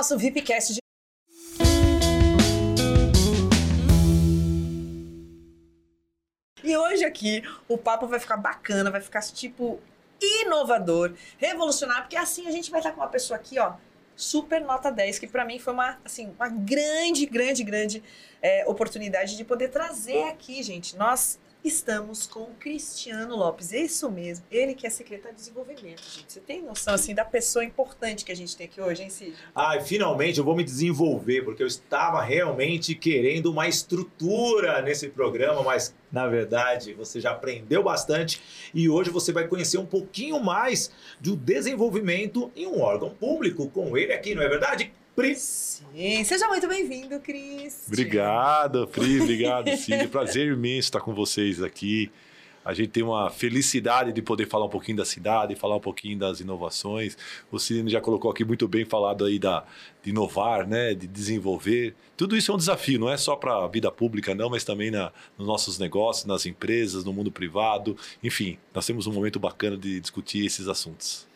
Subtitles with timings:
[0.00, 0.80] nosso VIPcast de
[6.64, 9.78] E hoje aqui o papo vai ficar bacana, vai ficar tipo
[10.18, 13.74] inovador, revolucionário, porque assim a gente vai estar com uma pessoa aqui, ó,
[14.16, 18.02] super nota 10, que para mim foi uma, assim, uma grande, grande, grande
[18.40, 20.96] é, oportunidade de poder trazer aqui, gente.
[20.96, 26.02] Nós estamos com o Cristiano Lopes, é isso mesmo, ele que é secretário de desenvolvimento,
[26.02, 26.24] gente.
[26.26, 29.34] Você tem noção, assim, da pessoa importante que a gente tem aqui hoje, hein, Cid?
[29.54, 35.62] Ah, finalmente eu vou me desenvolver, porque eu estava realmente querendo uma estrutura nesse programa,
[35.62, 38.40] mas na verdade você já aprendeu bastante
[38.74, 40.90] e hoje você vai conhecer um pouquinho mais
[41.20, 44.92] do desenvolvimento em um órgão público com ele aqui, não é verdade?
[45.20, 45.36] Pri.
[45.36, 47.84] Sim, seja muito bem-vindo, Cris.
[47.86, 50.08] Obrigado, Pri, obrigado, Cid.
[50.08, 52.10] Prazer imenso estar com vocês aqui.
[52.64, 56.18] A gente tem uma felicidade de poder falar um pouquinho da cidade, falar um pouquinho
[56.18, 57.16] das inovações.
[57.50, 59.64] O Cid já colocou aqui muito bem falado aí da,
[60.02, 61.94] de inovar, né, de desenvolver.
[62.16, 64.90] Tudo isso é um desafio, não é só para a vida pública, não, mas também
[64.90, 67.96] na, nos nossos negócios, nas empresas, no mundo privado.
[68.22, 71.26] Enfim, nós temos um momento bacana de discutir esses assuntos.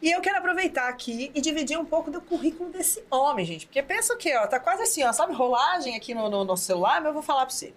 [0.00, 3.66] E eu quero aproveitar aqui e dividir um pouco do currículo desse homem, gente.
[3.66, 7.00] Porque pensa que, ó, tá quase assim, ó, sabe, rolagem aqui no, no, no celular,
[7.00, 7.72] mas eu vou falar para você.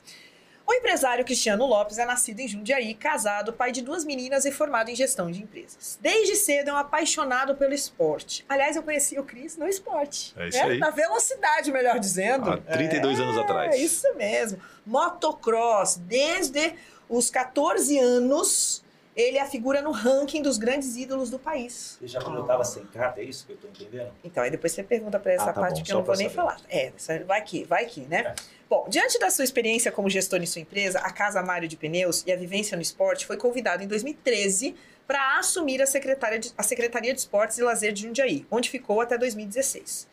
[0.70, 4.89] O empresário Cristiano Lopes é nascido em Jundiaí, casado, pai de duas meninas e formado
[4.89, 5.98] em gestão de empresas.
[6.00, 8.45] Desde cedo é um apaixonado pelo esporte.
[8.48, 10.31] Aliás, eu conheci o Cris no esporte.
[10.38, 10.64] É isso né?
[10.66, 10.78] aí.
[10.78, 12.52] Na velocidade, melhor dizendo.
[12.52, 13.73] Há 32 é, anos atrás.
[13.73, 14.61] É isso mesmo.
[14.86, 16.76] Motocross, desde
[17.09, 18.83] os 14 anos
[19.20, 21.98] ele é a figura no ranking dos grandes ídolos do país.
[22.00, 24.11] Você já estava sem carta, é isso que eu estou entendendo?
[24.23, 26.16] Então, aí depois você pergunta para essa Ah, tá parte bom, que eu não vou
[26.16, 26.36] nem saber.
[26.36, 26.58] falar.
[26.70, 26.92] É,
[27.26, 28.20] vai que, vai que, né?
[28.22, 28.36] É.
[28.70, 32.23] Bom, diante da sua experiência como gestor em sua empresa, a Casa Mário de Pneus
[32.26, 34.76] e a vivência no esporte, foi convidado em 2013
[35.08, 39.02] para assumir a, secretária de- a Secretaria de Esportes e Lazer de Jundiaí, onde ficou
[39.02, 40.08] até 2016.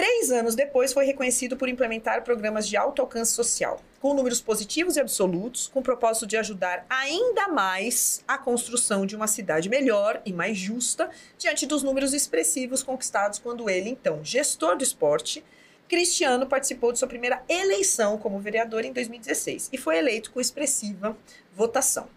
[0.00, 4.96] Três anos depois, foi reconhecido por implementar programas de alto alcance social, com números positivos
[4.96, 10.22] e absolutos, com o propósito de ajudar ainda mais a construção de uma cidade melhor
[10.24, 15.44] e mais justa, diante dos números expressivos conquistados quando ele, então, gestor do esporte,
[15.86, 21.14] Cristiano participou de sua primeira eleição como vereador em 2016 e foi eleito com expressiva
[21.54, 22.08] votação.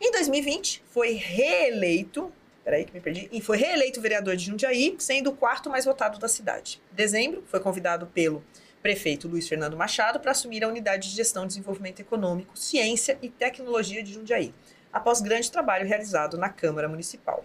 [0.00, 2.32] Em 2020, foi reeleito
[2.68, 3.30] Peraí que me perdi.
[3.32, 6.82] E foi reeleito vereador de Jundiaí, sendo o quarto mais votado da cidade.
[6.92, 8.44] Em dezembro, foi convidado pelo
[8.82, 13.30] prefeito Luiz Fernando Machado para assumir a unidade de gestão de desenvolvimento econômico, ciência e
[13.30, 14.52] tecnologia de Jundiaí,
[14.92, 17.42] após grande trabalho realizado na Câmara Municipal.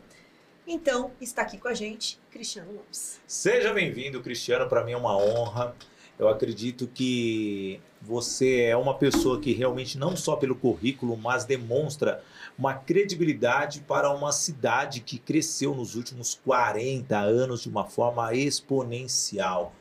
[0.68, 3.22] Então, está aqui com a gente Cristiano Lopes.
[3.26, 4.68] Seja bem-vindo, Cristiano.
[4.68, 5.74] Para mim é uma honra.
[6.20, 12.22] Eu acredito que você é uma pessoa que realmente não só pelo currículo, mas demonstra
[12.58, 19.74] uma credibilidade para uma cidade que cresceu nos últimos 40 anos de uma forma exponencial.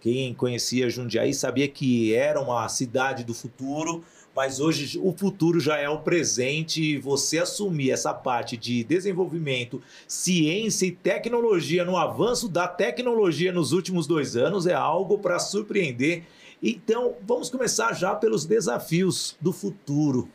[0.00, 5.76] Quem conhecia Jundiaí sabia que era uma cidade do futuro, mas hoje o futuro já
[5.78, 12.48] é o presente e você assumir essa parte de desenvolvimento, ciência e tecnologia no avanço
[12.48, 16.22] da tecnologia nos últimos dois anos é algo para surpreender.
[16.62, 20.28] Então, vamos começar já pelos desafios do futuro.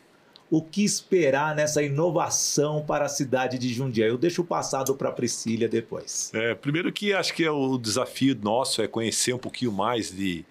[0.56, 4.10] O que esperar nessa inovação para a cidade de Jundiaí?
[4.10, 6.30] Eu deixo o passado para a Priscília depois.
[6.32, 10.46] É, primeiro que acho que é o desafio nosso é conhecer um pouquinho mais de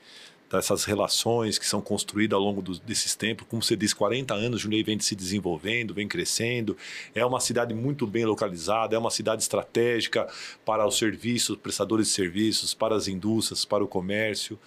[0.51, 3.47] dessas relações que são construídas ao longo do- desses tempos.
[3.49, 6.77] Como você disse, 40 anos, Jundiaí vem se desenvolvendo, vem crescendo.
[7.15, 10.27] É uma cidade muito bem localizada, é uma cidade estratégica
[10.65, 14.59] para os serviços, prestadores de serviços, para as indústrias, para o comércio.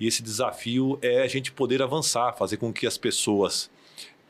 [0.00, 3.70] E esse desafio é a gente poder avançar, fazer com que as pessoas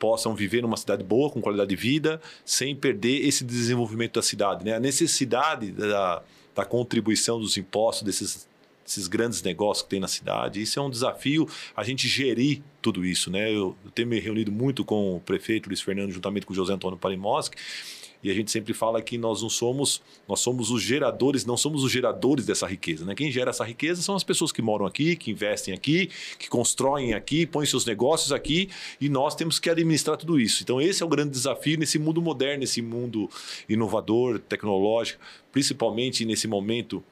[0.03, 4.65] possam viver numa cidade boa, com qualidade de vida, sem perder esse desenvolvimento da cidade.
[4.65, 4.75] Né?
[4.75, 6.21] A necessidade da,
[6.53, 8.45] da contribuição dos impostos desses,
[8.83, 10.61] desses grandes negócios que tem na cidade.
[10.61, 13.31] Isso é um desafio, a gente gerir tudo isso.
[13.31, 13.49] Né?
[13.49, 16.73] Eu, eu tenho me reunido muito com o prefeito Luiz Fernando, juntamente com o José
[16.73, 17.55] Antônio Palimoski,
[18.23, 21.83] e a gente sempre fala que nós não somos, nós somos os geradores, não somos
[21.83, 23.13] os geradores dessa riqueza, né?
[23.13, 26.09] Quem gera essa riqueza são as pessoas que moram aqui, que investem aqui,
[26.39, 30.63] que constroem aqui, põem seus negócios aqui, e nós temos que administrar tudo isso.
[30.63, 33.29] Então esse é o grande desafio nesse mundo moderno, nesse mundo
[33.67, 35.19] inovador, tecnológico,
[35.51, 37.03] principalmente nesse momento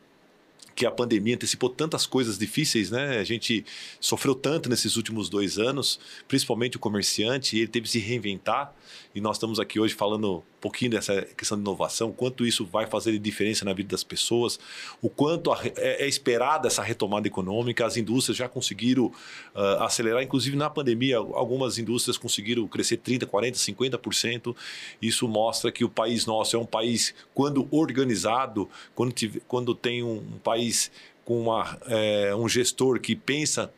[0.76, 3.20] que a pandemia antecipou tantas coisas difíceis, né?
[3.20, 3.66] A gente
[4.00, 8.74] sofreu tanto nesses últimos dois anos, principalmente o comerciante, ele teve que se reinventar.
[9.14, 12.86] E nós estamos aqui hoje falando um pouquinho dessa questão de inovação, quanto isso vai
[12.86, 14.60] fazer diferença na vida das pessoas,
[15.02, 17.86] o quanto é, é esperada essa retomada econômica.
[17.86, 19.12] As indústrias já conseguiram
[19.56, 24.56] ah, acelerar, inclusive na pandemia, algumas indústrias conseguiram crescer 30%, 40%, 50%.
[25.02, 30.04] Isso mostra que o país nosso é um país, quando organizado, quando, tive- quando tem
[30.04, 30.61] um, um país
[31.24, 33.72] com uma, é, um gestor que pensa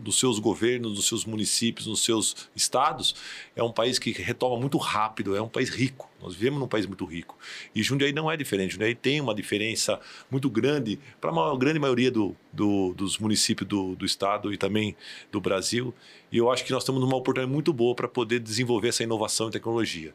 [0.00, 3.14] dos seus governos, dos seus municípios, nos seus estados,
[3.54, 6.10] é um país que retoma muito rápido, é um país rico.
[6.20, 7.38] Nós vivemos num país muito rico.
[7.74, 8.72] E Jundiaí não é diferente.
[8.72, 13.94] Jundiaí tem uma diferença muito grande para a grande maioria do, do, dos municípios do,
[13.94, 14.96] do estado e também
[15.30, 15.94] do Brasil.
[16.32, 19.48] E eu acho que nós temos uma oportunidade muito boa para poder desenvolver essa inovação
[19.48, 20.12] e tecnologia.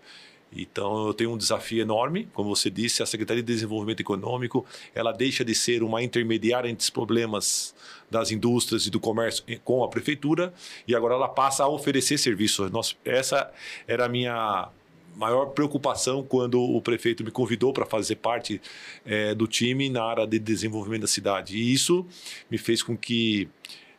[0.56, 5.12] Então eu tenho um desafio enorme, como você disse, a Secretaria de Desenvolvimento Econômico, ela
[5.12, 7.74] deixa de ser uma intermediária entre os problemas
[8.10, 10.54] das indústrias e do comércio com a prefeitura
[10.88, 12.70] e agora ela passa a oferecer serviços.
[12.72, 13.52] Nós, essa
[13.88, 14.70] era a minha
[15.16, 18.62] maior preocupação quando o prefeito me convidou para fazer parte
[19.06, 21.58] é, do time na área de desenvolvimento da cidade.
[21.58, 22.06] E isso
[22.50, 23.48] me fez com que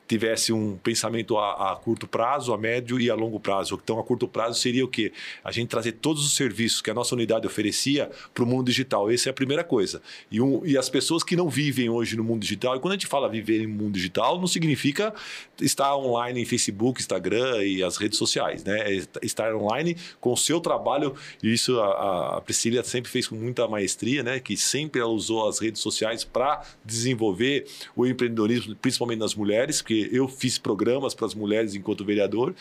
[0.06, 3.80] tivesse um pensamento a, a, curto prazo, a médio e a longo prazo.
[3.82, 5.12] Então, a curto prazo seria o quê?
[5.42, 9.10] A gente trazer todos os serviços que a nossa unidade oferecia para o mundo digital.
[9.10, 10.02] Essa é a primeira coisa.
[10.30, 12.96] E, um, e as pessoas que não vivem hoje no mundo digital, e quando a
[12.96, 15.14] gente fala viver no mundo digital, não significa
[15.60, 18.96] estar online em Facebook, Instagram e as redes sociais, né?
[18.96, 23.36] É estar online com o seu trabalho, e isso a, a Priscila sempre fez com
[23.36, 24.40] muita maestria, né?
[24.40, 27.66] Que sempre ela usou as redes sociais para desenvolver
[27.96, 32.54] o empreendedorismo, principalmente nas mulheres, que porque eu fiz programas para as mulheres enquanto vereador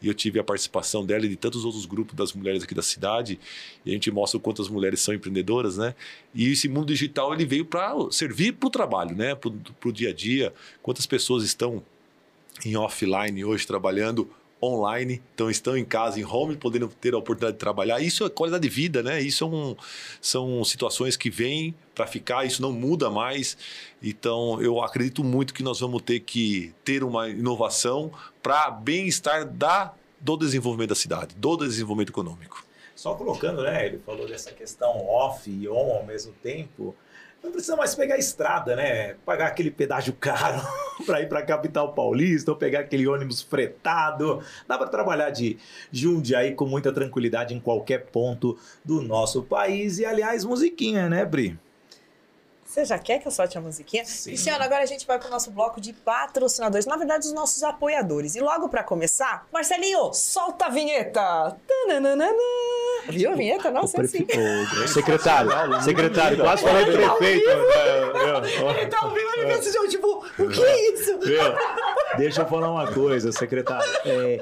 [0.00, 2.82] e eu tive a participação dela e de tantos outros grupos das mulheres aqui da
[2.82, 3.38] cidade
[3.84, 5.94] e a gente mostra o quanto as mulheres são empreendedoras, né?
[6.34, 9.34] E esse mundo digital ele veio para servir para o trabalho, né?
[9.34, 9.50] Para
[9.88, 10.52] o dia a dia.
[10.82, 11.82] Quantas pessoas estão
[12.64, 14.30] em offline hoje trabalhando
[14.62, 18.00] online, então estão em casa, em home, podendo ter a oportunidade de trabalhar.
[18.00, 19.20] Isso é qualidade de vida, né?
[19.20, 19.76] Isso é um,
[20.20, 23.56] são situações que vêm para ficar, isso não muda mais.
[24.02, 28.10] Então, eu acredito muito que nós vamos ter que ter uma inovação
[28.42, 32.64] para bem-estar da do desenvolvimento da cidade, do desenvolvimento econômico.
[32.94, 33.86] Só colocando, né?
[33.86, 36.94] Ele falou dessa questão off e on ao mesmo tempo.
[37.42, 39.14] Não precisa mais pegar a estrada, né?
[39.24, 40.60] Pagar aquele pedágio caro
[41.06, 44.42] para ir para a capital paulista ou pegar aquele ônibus fretado.
[44.66, 45.56] Dá para trabalhar de
[45.92, 49.98] Jundiaí com muita tranquilidade em qualquer ponto do nosso país.
[49.98, 51.58] E, aliás, musiquinha, né, Bri?
[52.78, 54.04] Você já quer que eu solte a musiquinha?
[54.04, 54.30] Sim.
[54.30, 57.60] Cristiano, agora a gente vai para o nosso bloco de patrocinadores, na verdade, os nossos
[57.64, 58.36] apoiadores.
[58.36, 61.56] E logo para começar, Marcelinho, solta a vinheta!
[61.66, 62.24] Tananana.
[63.08, 63.72] Viu a vinheta?
[63.72, 64.24] Nossa, é assim.
[64.84, 65.50] O secretário,
[65.82, 67.48] secretário, quase falei do prefeito.
[67.48, 71.18] Ele tá ouvindo ele pensa, tipo, o que é isso?
[72.16, 73.90] Deixa eu falar uma coisa, secretário.
[74.04, 74.38] É,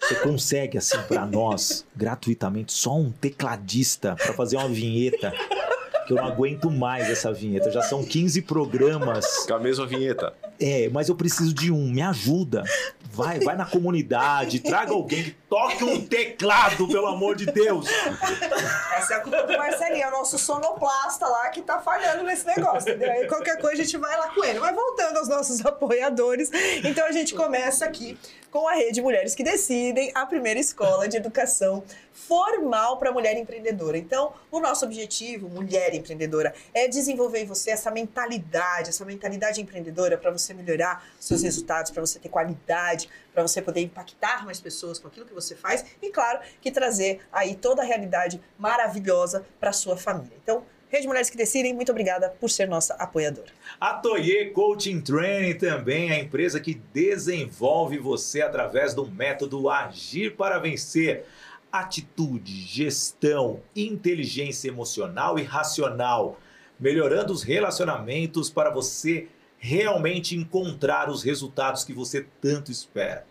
[0.00, 5.32] você consegue, assim, para nós, gratuitamente, só um tecladista para fazer uma vinheta
[6.06, 7.70] que eu não aguento mais essa vinheta.
[7.70, 9.46] Já são 15 programas.
[9.46, 10.32] Com a mesma vinheta.
[10.66, 11.90] É, mas eu preciso de um.
[11.90, 12.64] Me ajuda.
[13.10, 17.86] Vai, vai na comunidade, traga alguém que toque um teclado, pelo amor de Deus.
[18.96, 22.44] Essa é a culpa do Marcelinho, é o nosso sonoplasta lá que tá falhando nesse
[22.44, 23.28] negócio, entendeu?
[23.28, 24.58] Qualquer coisa a gente vai lá com ele.
[24.58, 26.50] Mas voltando aos nossos apoiadores,
[26.82, 28.18] então a gente começa aqui
[28.50, 31.82] com a Rede Mulheres que Decidem, a primeira escola de educação
[32.12, 33.98] formal para mulher empreendedora.
[33.98, 40.16] Então, o nosso objetivo, mulher empreendedora, é desenvolver em você essa mentalidade, essa mentalidade empreendedora
[40.16, 44.98] para você melhorar seus resultados, para você ter qualidade, para você poder impactar mais pessoas
[44.98, 49.72] com aquilo que você faz e, claro, que trazer aí toda a realidade maravilhosa para
[49.72, 50.36] sua família.
[50.42, 50.64] Então,
[50.94, 53.48] Rede Mulheres que Decidem, muito obrigada por ser nossa apoiadora.
[53.80, 60.36] A Toye Coaching Training também é a empresa que desenvolve você através do método Agir
[60.36, 61.24] para Vencer.
[61.72, 66.38] Atitude, gestão, inteligência emocional e racional,
[66.78, 69.26] melhorando os relacionamentos para você
[69.64, 73.24] realmente encontrar os resultados que você tanto espera.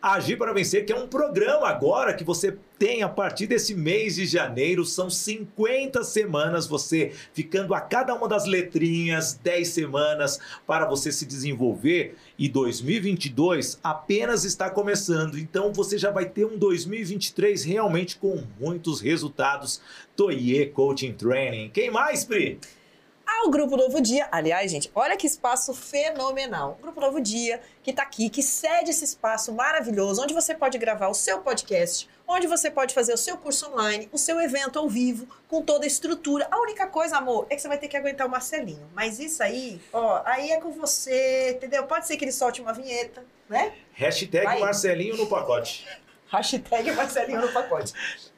[0.00, 4.14] Agir para Vencer, que é um programa agora que você tem a partir desse mês
[4.14, 10.86] de janeiro, são 50 semanas, você ficando a cada uma das letrinhas, 10 semanas para
[10.86, 17.64] você se desenvolver e 2022 apenas está começando, então você já vai ter um 2023
[17.64, 19.82] realmente com muitos resultados.
[20.14, 21.68] Toye Coaching Training.
[21.70, 22.60] Quem mais, Pri?
[23.40, 24.28] Ao Grupo Novo Dia.
[24.30, 26.76] Aliás, gente, olha que espaço fenomenal.
[26.78, 30.76] O Grupo Novo Dia, que está aqui, que cede esse espaço maravilhoso, onde você pode
[30.76, 34.78] gravar o seu podcast, onde você pode fazer o seu curso online, o seu evento
[34.78, 36.46] ao vivo, com toda a estrutura.
[36.50, 38.86] A única coisa, amor, é que você vai ter que aguentar o Marcelinho.
[38.94, 41.84] Mas isso aí, ó, aí é com você, entendeu?
[41.84, 43.72] Pode ser que ele solte uma vinheta, né?
[43.92, 44.60] Hashtag aí.
[44.60, 45.86] Marcelinho no pacote.
[46.30, 47.92] Hashtag Marcelinho no pacote.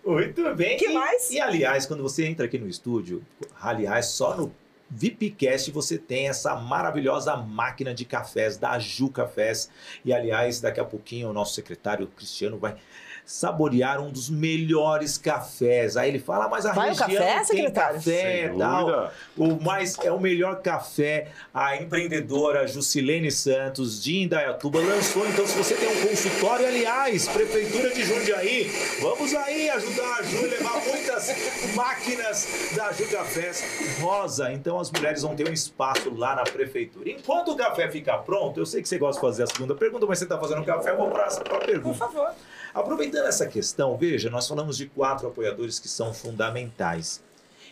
[0.04, 0.78] Muito bem.
[0.78, 1.30] que e, mais?
[1.30, 3.22] E aliás, quando você entra aqui no estúdio,
[3.60, 4.54] aliás, só no
[4.94, 9.70] VIPcast você tem essa maravilhosa máquina de cafés da Ju Cafés.
[10.04, 12.76] E aliás, daqui a pouquinho o nosso secretário Cristiano vai
[13.24, 15.96] saborear um dos melhores cafés.
[15.96, 17.94] Aí ele fala, "Ah, mas a Vai o região café, tem secretário?
[17.96, 19.12] café e tal.
[19.36, 21.28] O mais é o melhor café.
[21.54, 25.26] A empreendedora Jusilene Santos de Indaiatuba lançou.
[25.28, 30.42] Então, se você tem um consultório, aliás, Prefeitura de Jundiaí, vamos aí ajudar a Ju
[30.46, 31.28] levar muitas
[31.74, 33.64] máquinas da Ju Cafés
[34.00, 34.52] rosa.
[34.52, 37.08] Então, as mulheres vão ter um espaço lá na prefeitura.
[37.10, 40.06] Enquanto o café ficar pronto, eu sei que você gosta de fazer a segunda pergunta,
[40.06, 41.98] mas você está fazendo café, eu vou para a Por pergunta.
[41.98, 42.30] favor.
[42.74, 47.22] Aproveitando essa questão, veja, nós falamos de quatro apoiadores que são fundamentais.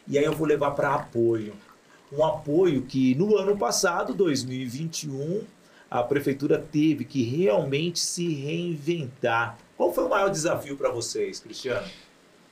[0.06, 1.54] E aí eu vou levar para apoio.
[2.12, 5.42] Um apoio que no ano passado, 2021,
[5.90, 9.58] a prefeitura teve que realmente se reinventar.
[9.76, 11.86] Qual foi o maior desafio para vocês, Cristiano?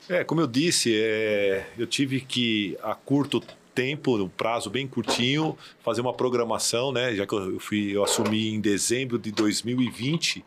[0.07, 3.43] É, como eu disse, é, eu tive que, a curto
[3.75, 7.15] tempo, um prazo bem curtinho, fazer uma programação, né?
[7.15, 10.43] Já que eu, fui, eu assumi em dezembro de 2020,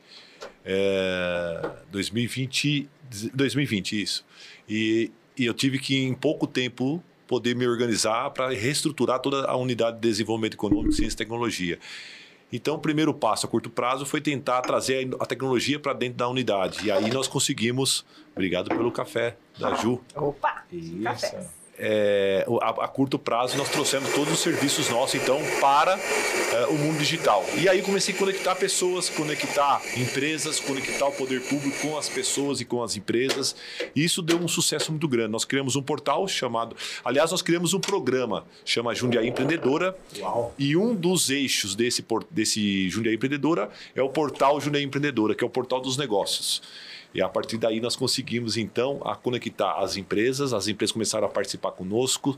[0.65, 2.89] é, 2020,
[3.35, 4.25] 2020 isso.
[4.69, 9.57] E, e eu tive que em pouco tempo poder me organizar para reestruturar toda a
[9.57, 11.79] unidade de desenvolvimento econômico, ciência e tecnologia.
[12.53, 16.29] Então, o primeiro passo a curto prazo foi tentar trazer a tecnologia para dentro da
[16.29, 16.87] unidade.
[16.87, 20.65] E aí nós conseguimos, obrigado pelo café da Ju, Opa!
[20.71, 21.62] Isso.
[21.85, 25.99] É, a, a curto prazo nós trouxemos todos os serviços nossos então para
[26.53, 31.41] é, o mundo digital e aí comecei a conectar pessoas conectar empresas conectar o poder
[31.43, 33.57] público com as pessoas e com as empresas
[33.97, 37.75] e isso deu um sucesso muito grande nós criamos um portal chamado aliás nós criamos
[37.75, 40.55] um programa chama Jundiaí Empreendedora Uau.
[40.59, 45.47] e um dos eixos desse, desse Jundiaí Empreendedora é o portal Jundiaí Empreendedora, que é
[45.47, 46.63] o portal dos negócios.
[47.15, 51.31] E a partir daí nós conseguimos então a conectar as empresas, as empresas começaram a
[51.31, 52.37] participar conosco,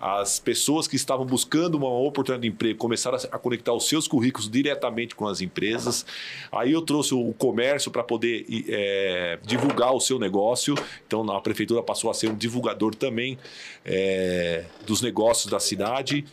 [0.00, 4.48] as pessoas que estavam buscando uma oportunidade de emprego começaram a, conectar os seus currículos
[4.48, 6.06] diretamente com as empresas.
[6.50, 10.74] Aí eu trouxe o comércio para poder é, divulgar o seu negócio.
[11.06, 13.38] Então a prefeitura passou a ser um divulgador também
[13.84, 16.24] é, dos negócios da cidade.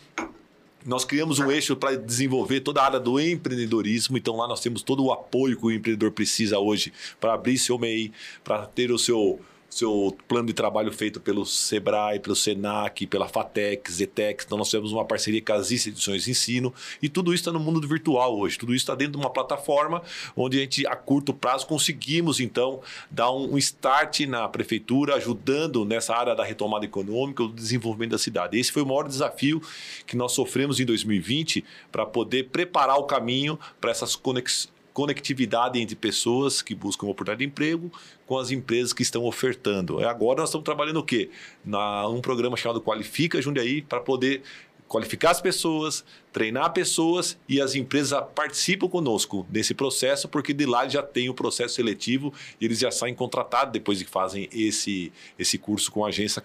[0.86, 4.18] Nós criamos um eixo para desenvolver toda a área do empreendedorismo.
[4.18, 7.78] Então, lá nós temos todo o apoio que o empreendedor precisa hoje para abrir seu
[7.78, 8.12] MEI,
[8.44, 13.92] para ter o seu, seu plano de trabalho feito pelo Sebrae, pelo Senac, pela Fatec,
[13.92, 14.44] Zetec.
[14.46, 16.74] Então, nós temos uma parceria com as instituições de ensino.
[17.02, 18.58] E tudo isso está no mundo virtual hoje.
[18.58, 20.02] Tudo isso está dentro de uma plataforma
[20.36, 22.82] onde a gente, a curto prazo, conseguimos, então,
[23.12, 28.58] dar um start na prefeitura, ajudando nessa área da retomada econômica, o desenvolvimento da cidade.
[28.58, 29.62] Esse foi o maior desafio
[30.06, 35.96] que nós sofremos em 2020 para poder preparar o caminho para essas conex conectividade entre
[35.96, 37.92] pessoas que buscam uma oportunidade de emprego
[38.26, 40.02] com as empresas que estão ofertando.
[40.02, 41.30] É, Agora nós estamos trabalhando o quê?
[41.64, 44.42] Na um programa chamado Qualifica Jundiaí para poder
[44.88, 50.88] qualificar as pessoas, treinar pessoas e as empresas participam conosco nesse processo, porque de lá
[50.88, 55.60] já tem o processo seletivo e eles já saem contratados depois que fazem esse, esse
[55.60, 56.42] curso com a agência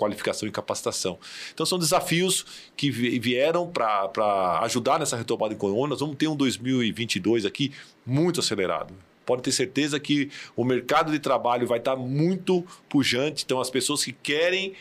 [0.00, 1.18] qualificação e capacitação.
[1.52, 5.88] Então são desafios que vi- vieram para ajudar nessa retomada econômica.
[5.90, 7.70] Nós vamos ter um 2022 aqui
[8.06, 8.94] muito acelerado.
[9.26, 13.44] Pode ter certeza que o mercado de trabalho vai estar muito pujante.
[13.44, 14.72] Então as pessoas que querem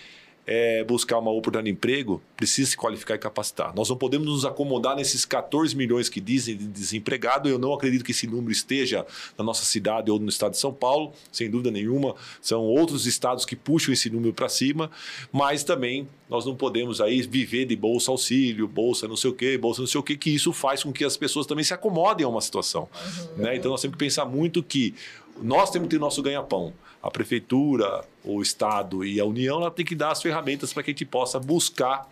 [0.51, 3.71] é, buscar uma oportunidade de emprego, precisa se qualificar e capacitar.
[3.75, 7.47] Nós não podemos nos acomodar nesses 14 milhões que dizem de desempregado.
[7.47, 9.05] Eu não acredito que esse número esteja
[9.37, 12.15] na nossa cidade ou no estado de São Paulo, sem dúvida nenhuma.
[12.41, 14.89] São outros estados que puxam esse número para cima,
[15.31, 19.55] mas também nós não podemos aí viver de bolsa auxílio, bolsa não sei o quê,
[19.55, 22.25] bolsa não sei o quê, que isso faz com que as pessoas também se acomodem
[22.25, 22.89] a uma situação.
[23.37, 23.55] Né?
[23.55, 24.95] Então nós temos que pensar muito que
[25.41, 26.73] nós temos que ter nosso ganha-pão.
[27.01, 30.91] A prefeitura, o Estado e a União ela tem que dar as ferramentas para que
[30.91, 32.11] a gente possa buscar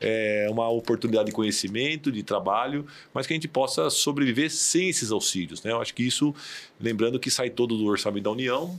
[0.00, 5.10] é, uma oportunidade de conhecimento, de trabalho, mas que a gente possa sobreviver sem esses
[5.10, 5.62] auxílios.
[5.62, 5.72] Né?
[5.72, 6.32] Eu acho que isso,
[6.80, 8.78] lembrando que sai todo do orçamento da União,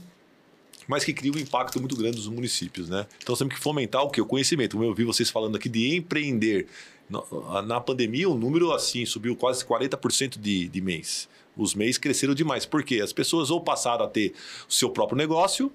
[0.88, 2.88] mas que cria um impacto muito grande nos municípios.
[2.88, 3.06] Né?
[3.22, 4.20] Então temos que fomentar o que?
[4.20, 4.72] O conhecimento.
[4.72, 6.66] Como eu ouvi vocês falando aqui de empreender.
[7.08, 11.28] Na- Na pandemia, o número assim subiu quase 40% de, de mês.
[11.60, 12.64] Os mês cresceram demais.
[12.64, 13.00] Por quê?
[13.02, 14.32] As pessoas ou passaram a ter
[14.66, 15.70] o seu próprio negócio,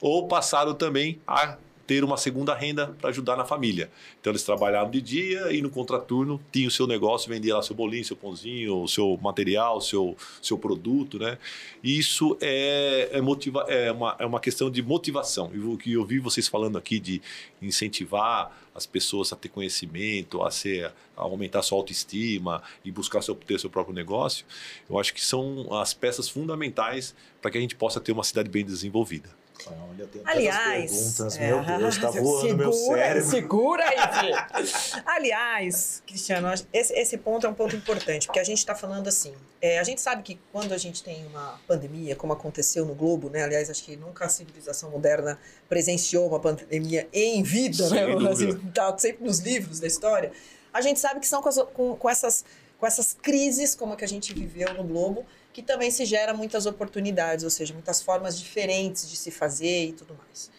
[0.00, 3.90] ou passaram também a ter uma segunda renda para ajudar na família.
[4.20, 7.74] Então eles trabalhavam de dia e no contraturno tinha o seu negócio, vendia lá seu
[7.74, 11.38] bolinho, seu pãozinho, o seu material, seu seu produto, né?
[11.82, 15.50] E isso é é, motiva, é, uma, é uma questão de motivação.
[15.54, 17.20] E o que eu vi vocês falando aqui de
[17.60, 20.86] incentivar as pessoas a ter conhecimento, a ser
[21.16, 24.44] a aumentar sua autoestima e buscar seu, ter seu próprio negócio,
[24.90, 28.48] eu acho que são as peças fundamentais para que a gente possa ter uma cidade
[28.48, 29.43] bem desenvolvida.
[29.66, 33.30] Olha, tem Aliás, perguntas, é, meu Deus, tá voando segura, meu cérebro.
[33.30, 34.32] Segura aí.
[35.06, 39.34] Aliás, Cristiano, esse, esse ponto é um ponto importante, porque a gente está falando assim.
[39.60, 43.30] é, a gente sabe que quando a gente tem uma pandemia, como aconteceu no globo,
[43.30, 43.42] né?
[43.44, 48.28] Aliás, acho que nunca a civilização moderna presenciou uma pandemia em vida, Sem né?
[48.30, 50.32] Assim, tá sempre nos livros da história.
[50.72, 52.44] A gente sabe que são com, as- com- com essas,
[52.78, 56.34] com essas crises, como a que a gente viveu no globo, que também se gera
[56.34, 60.50] muitas oportunidades, ou seja, muitas formas diferentes de se fazer e tudo mais.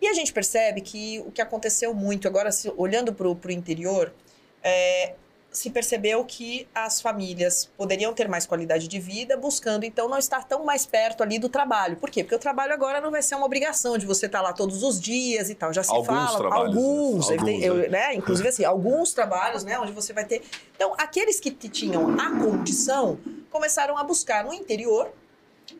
[0.00, 4.12] E a gente percebe que o que aconteceu muito, agora se- olhando para o interior,
[4.64, 5.14] é,
[5.50, 10.44] se percebeu que as famílias poderiam ter mais qualidade de vida, buscando então não estar
[10.48, 11.96] tão mais perto ali do trabalho.
[11.96, 12.24] Por quê?
[12.24, 14.98] Porque o trabalho agora não vai ser uma obrigação de você estar lá todos os
[14.98, 15.70] dias e tal.
[15.74, 16.80] Já se Alguns fala trabalhos, né?
[16.80, 17.88] alguns, Alguns, evidente- eu- né?
[17.90, 18.14] né?
[18.14, 20.40] Inclusive assim, alguns trabalhos, né, onde você vai ter.
[20.74, 23.18] Então, aqueles que tinham a condição
[23.52, 25.12] começaram a buscar no interior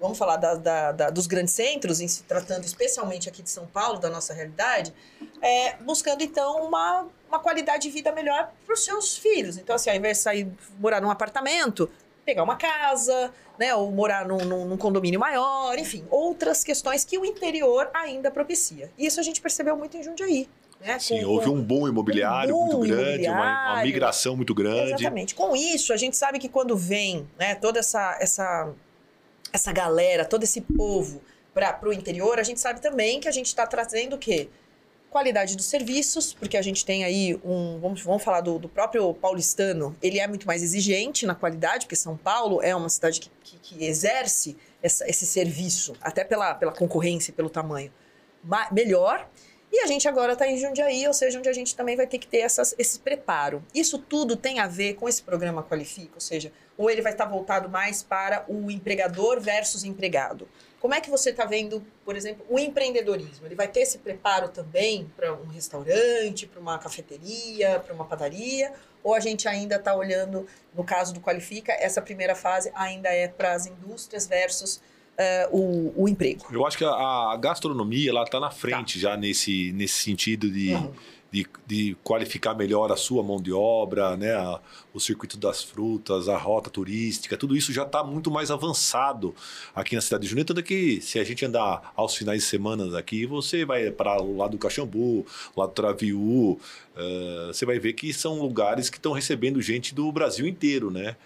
[0.00, 3.66] vamos falar da- da- da- dos grandes centros, em se tratando especialmente aqui de São
[3.66, 4.94] Paulo, da nossa realidade,
[5.42, 9.58] é, buscando então uma, uma qualidade de vida melhor para os seus filhos.
[9.58, 10.48] Então, assim, ao invés de sair
[10.78, 11.90] morar num apartamento,
[12.24, 17.18] pegar uma casa, né, ou morar num, num- num condomínio maior, enfim, outras questões que
[17.18, 18.90] o interior ainda propicia.
[18.96, 20.48] E isso a gente percebeu muito em Jundiaí.
[20.84, 23.84] Né, Sim, com- houve um boom imobiliário Um boom muito grande, uma- uma, imobiliário.
[23.86, 24.92] migração muito grande.
[24.94, 25.34] Exatamente.
[25.34, 28.72] Com isso, a gente sabe que quando vem né, toda essa, essa,
[29.52, 31.22] essa galera, todo esse povo
[31.54, 34.48] para o interior, a gente sabe também que a gente está trazendo o quê?
[35.10, 37.78] Qualidade dos serviços, porque a gente tem aí um.
[37.80, 41.94] Vamos, vamos falar do, do próprio paulistano, ele é muito mais exigente na qualidade, porque
[41.96, 46.72] São Paulo é uma cidade que, que, que exerce essa- esse serviço, até pela, pela
[46.72, 47.92] concorrência e pelo tamanho,
[48.42, 49.28] ma- melhor.
[49.72, 52.18] E a gente agora está em Jundiaí, ou seja, onde a gente também vai ter
[52.18, 53.64] que ter essas, esse preparo.
[53.74, 57.24] Isso tudo tem a ver com esse programa Qualifica, ou seja, ou ele vai estar
[57.24, 60.46] voltado mais para o empregador versus empregado.
[60.78, 63.46] Como é que você está vendo, por exemplo, o empreendedorismo?
[63.46, 68.74] Ele vai ter esse preparo também para um restaurante, para uma cafeteria, para uma padaria?
[69.02, 73.26] Ou a gente ainda está olhando, no caso do Qualifica, essa primeira fase ainda é
[73.26, 74.82] para as indústrias versus
[75.18, 76.44] eh, o, o emprego?
[76.50, 80.74] Eu acho que a, a gastronomia ela está na frente já nesse, nesse sentido de,
[80.74, 80.92] Uhum.
[81.30, 84.32] de, de qualificar melhor a sua mão de obra, né?
[84.34, 84.60] A-
[84.94, 89.34] o circuito das frutas, a rota turística, tudo isso já está muito mais avançado
[89.74, 90.44] aqui na cidade de Jundiaí.
[90.44, 94.36] Tanto que se a gente andar aos finais de semana aqui, você vai para o
[94.36, 95.24] lado do Caxambu,
[95.56, 96.60] o lado do Traviú,
[96.96, 101.16] eh, você vai ver que são lugares que estão recebendo gente do Brasil inteiro, né?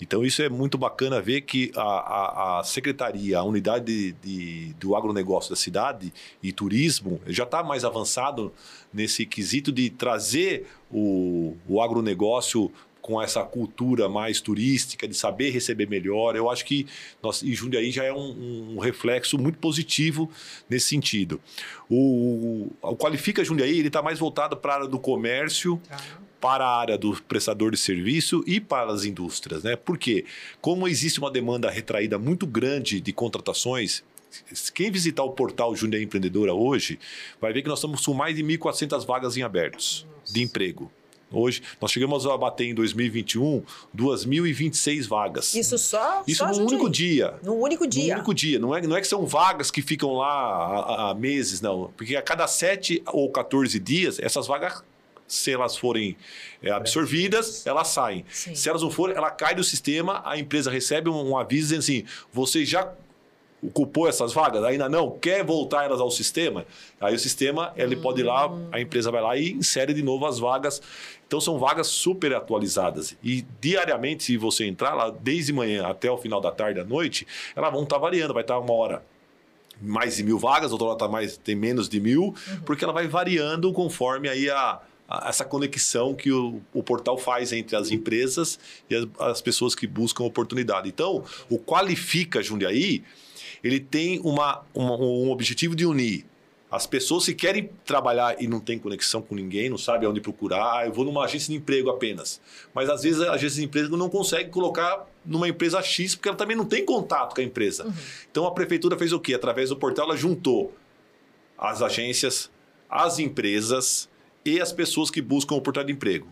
[0.00, 4.72] Então isso é muito bacana ver que a, a, a secretaria, a unidade de, de-
[4.74, 8.52] do agronegócio da cidade e turismo já está mais avançado
[8.92, 15.88] nesse quesito de trazer o, o agronegócio com essa cultura mais turística, de saber receber
[15.88, 16.36] melhor.
[16.36, 16.86] Eu acho que
[17.22, 20.30] nós, e Jundiaí já é um, um reflexo muito positivo
[20.68, 21.40] nesse sentido.
[21.88, 25.80] O, o Qualifica Jundiaí ele está mais voltado para a área do comércio,
[26.40, 29.76] para a área do prestador de serviço e para as indústrias, né?
[29.76, 30.24] Porque
[30.60, 34.02] como existe uma demanda retraída muito grande de contratações,
[34.72, 36.98] quem visitar o portal Jundiaí Empreendedora hoje
[37.40, 40.90] vai ver que nós estamos com mais de 1.400 vagas em abertos de emprego.
[41.32, 43.62] Hoje, nós chegamos a bater em 2021
[43.96, 45.54] 2.026 vagas.
[45.54, 47.34] Isso só, Isso só num único dia.
[47.42, 48.08] No único dia.
[48.08, 48.58] No único dia.
[48.58, 51.90] Não é, não é que são vagas que ficam lá há, há meses, não.
[51.96, 54.82] Porque a cada 7 ou 14 dias, essas vagas,
[55.26, 56.16] se elas forem
[56.62, 58.24] é, absorvidas, elas saem.
[58.30, 58.54] Sim.
[58.54, 61.78] Se elas não forem, ela cai do sistema, a empresa recebe um, um aviso dizendo
[61.80, 62.92] assim: você já
[63.62, 64.64] ocupou essas vagas?
[64.64, 65.18] Ainda não?
[65.18, 66.64] Quer voltar elas ao sistema?
[67.00, 68.68] Aí o sistema, ele pode ir lá, Hum.
[68.72, 70.80] a empresa vai lá e insere de novo as vagas.
[71.30, 73.16] Então são vagas super atualizadas.
[73.22, 77.24] E diariamente, se você entrar lá, desde manhã até o final da tarde à noite,
[77.54, 78.34] elas vão estar variando.
[78.34, 79.04] Vai estar uma hora
[79.80, 82.34] mais de mil vagas, outra hora tá mais, tem menos de mil,
[82.66, 87.52] porque ela vai variando conforme aí a, a- essa conexão que o, o portal faz
[87.52, 88.58] entre as empresas
[88.90, 90.88] e as, as pessoas que buscam oportunidade.
[90.88, 93.04] Então, o Qualifica Jundiaí,
[93.62, 96.26] ele tem uma, uma- um objetivo de unir
[96.70, 100.78] as pessoas que querem trabalhar e não tem conexão com ninguém, não sabe onde procurar,
[100.78, 102.40] ah, eu vou numa agência de emprego apenas.
[102.72, 106.38] Mas às vezes a agência de emprego não consegue colocar numa empresa X porque ela
[106.38, 107.92] também não tem contato com a empresa.
[108.30, 109.34] Então a prefeitura fez o quê?
[109.34, 110.72] Através do portal ela juntou
[111.58, 112.48] as agências,
[112.88, 114.08] as empresas
[114.44, 116.28] e as pessoas que buscam oportunidade de emprego.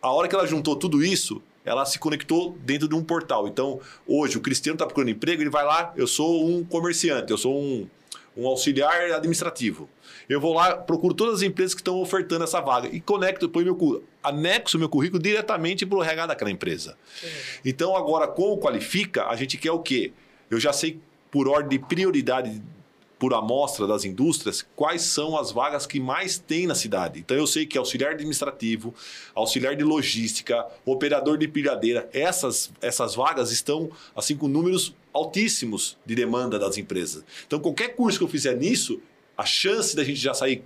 [0.00, 3.46] A hora que ela juntou tudo isso, ela se conectou dentro de um portal.
[3.46, 7.36] Então, hoje, o Cristiano está procurando emprego, ele vai lá, eu sou um comerciante, eu
[7.36, 7.86] sou um,
[8.36, 9.88] um auxiliar administrativo.
[10.28, 13.64] Eu vou lá, procuro todas as empresas que estão ofertando essa vaga e conecto, põe
[13.64, 16.96] meu, anexo meu currículo diretamente para o RH daquela empresa.
[17.64, 20.12] Então, agora, com o Qualifica, a gente quer o quê?
[20.48, 22.62] Eu já sei, por ordem de prioridade
[23.20, 27.20] por amostra das indústrias quais são as vagas que mais tem na cidade.
[27.20, 28.94] Então eu sei que auxiliar administrativo,
[29.34, 36.14] auxiliar de logística, operador de pilhadeira, essas, essas vagas estão assim com números altíssimos de
[36.14, 37.22] demanda das empresas.
[37.46, 38.98] Então qualquer curso que eu fizer nisso,
[39.36, 40.64] a chance da gente já sair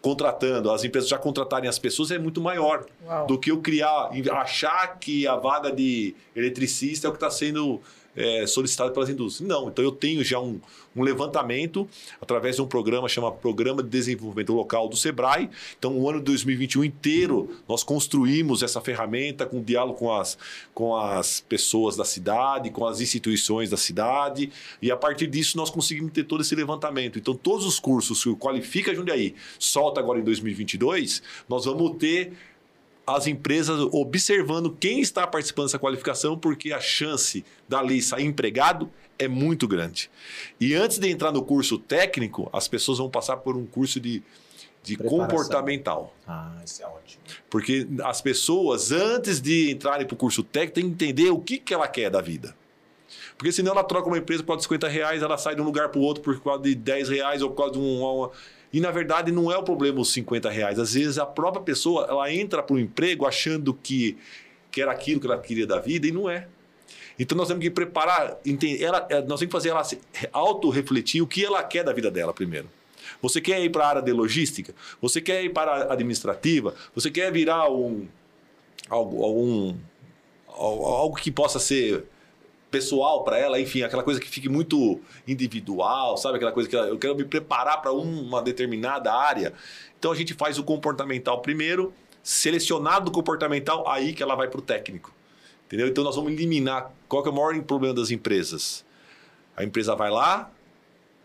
[0.00, 3.26] contratando, as empresas já contratarem as pessoas é muito maior Uau.
[3.26, 7.80] do que eu criar, achar que a vaga de eletricista é o que está sendo
[8.16, 9.48] é, solicitado pelas indústrias.
[9.48, 10.60] Não, então eu tenho já um,
[10.94, 11.88] um levantamento
[12.20, 15.48] através de um programa chamado Programa de Desenvolvimento Local do Sebrae.
[15.78, 20.38] Então, o ano de 2021 inteiro, nós construímos essa ferramenta com diálogo com as,
[20.74, 25.70] com as pessoas da cidade, com as instituições da cidade, e a partir disso nós
[25.70, 27.18] conseguimos ter todo esse levantamento.
[27.18, 32.32] Então, todos os cursos que o Qualifica Jundiaí solta agora em 2022, nós vamos ter
[33.06, 39.28] as empresas observando quem está participando dessa qualificação, porque a chance dali sair empregado é
[39.28, 40.10] muito grande.
[40.60, 44.22] E antes de entrar no curso técnico, as pessoas vão passar por um curso de,
[44.82, 46.14] de comportamental.
[46.26, 47.22] Ah, isso é ótimo.
[47.50, 51.58] Porque as pessoas, antes de entrarem para o curso técnico, têm que entender o que,
[51.58, 52.54] que ela quer da vida.
[53.36, 55.64] Porque senão ela troca uma empresa por causa de 50 reais, ela sai de um
[55.64, 58.00] lugar para o outro por causa de 10 reais ou por causa de um.
[58.00, 58.30] Uma,
[58.72, 60.78] e na verdade não é o problema os 50 reais.
[60.78, 64.16] Às vezes a própria pessoa ela entra para o emprego achando que,
[64.70, 66.48] que era aquilo que ela queria da vida e não é.
[67.18, 68.38] Então nós temos que preparar,
[68.80, 69.82] ela, é, nós temos que fazer ela
[70.32, 72.68] auto-refletir o que ela quer da vida dela primeiro.
[73.20, 74.74] Você quer ir para a área de logística?
[75.00, 76.74] Você quer ir para a administrativa?
[76.94, 78.06] Você quer virar um,
[78.88, 79.76] algo, algum,
[80.48, 82.04] algo que possa ser
[82.72, 86.36] pessoal para ela, enfim, aquela coisa que fique muito individual, sabe?
[86.36, 89.52] Aquela coisa que eu quero me preparar para uma determinada área.
[89.98, 94.58] Então a gente faz o comportamental primeiro, selecionado o comportamental, aí que ela vai para
[94.58, 95.14] o técnico.
[95.66, 95.86] Entendeu?
[95.86, 98.84] Então nós vamos eliminar qual é o maior problema das empresas.
[99.54, 100.50] A empresa vai lá,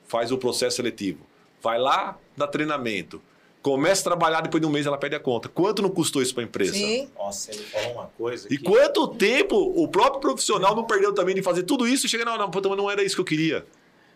[0.06, 1.26] faz o processo seletivo,
[1.62, 3.22] vai lá, dá treinamento,
[3.68, 5.50] Começa a trabalhar, depois de um mês ela perde a conta.
[5.50, 6.72] Quanto não custou isso para a empresa?
[6.72, 7.10] Sim.
[7.18, 8.48] Nossa, ele falou uma coisa.
[8.50, 8.64] E que...
[8.64, 12.38] quanto tempo o próprio profissional não perdeu também de fazer tudo isso e chega, não,
[12.38, 13.66] não, não era isso que eu queria.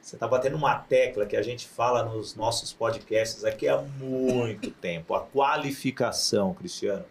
[0.02, 4.72] Você está batendo uma tecla que a gente fala nos nossos podcasts aqui há muito
[4.80, 5.14] tempo.
[5.14, 7.04] A qualificação, Cristiano.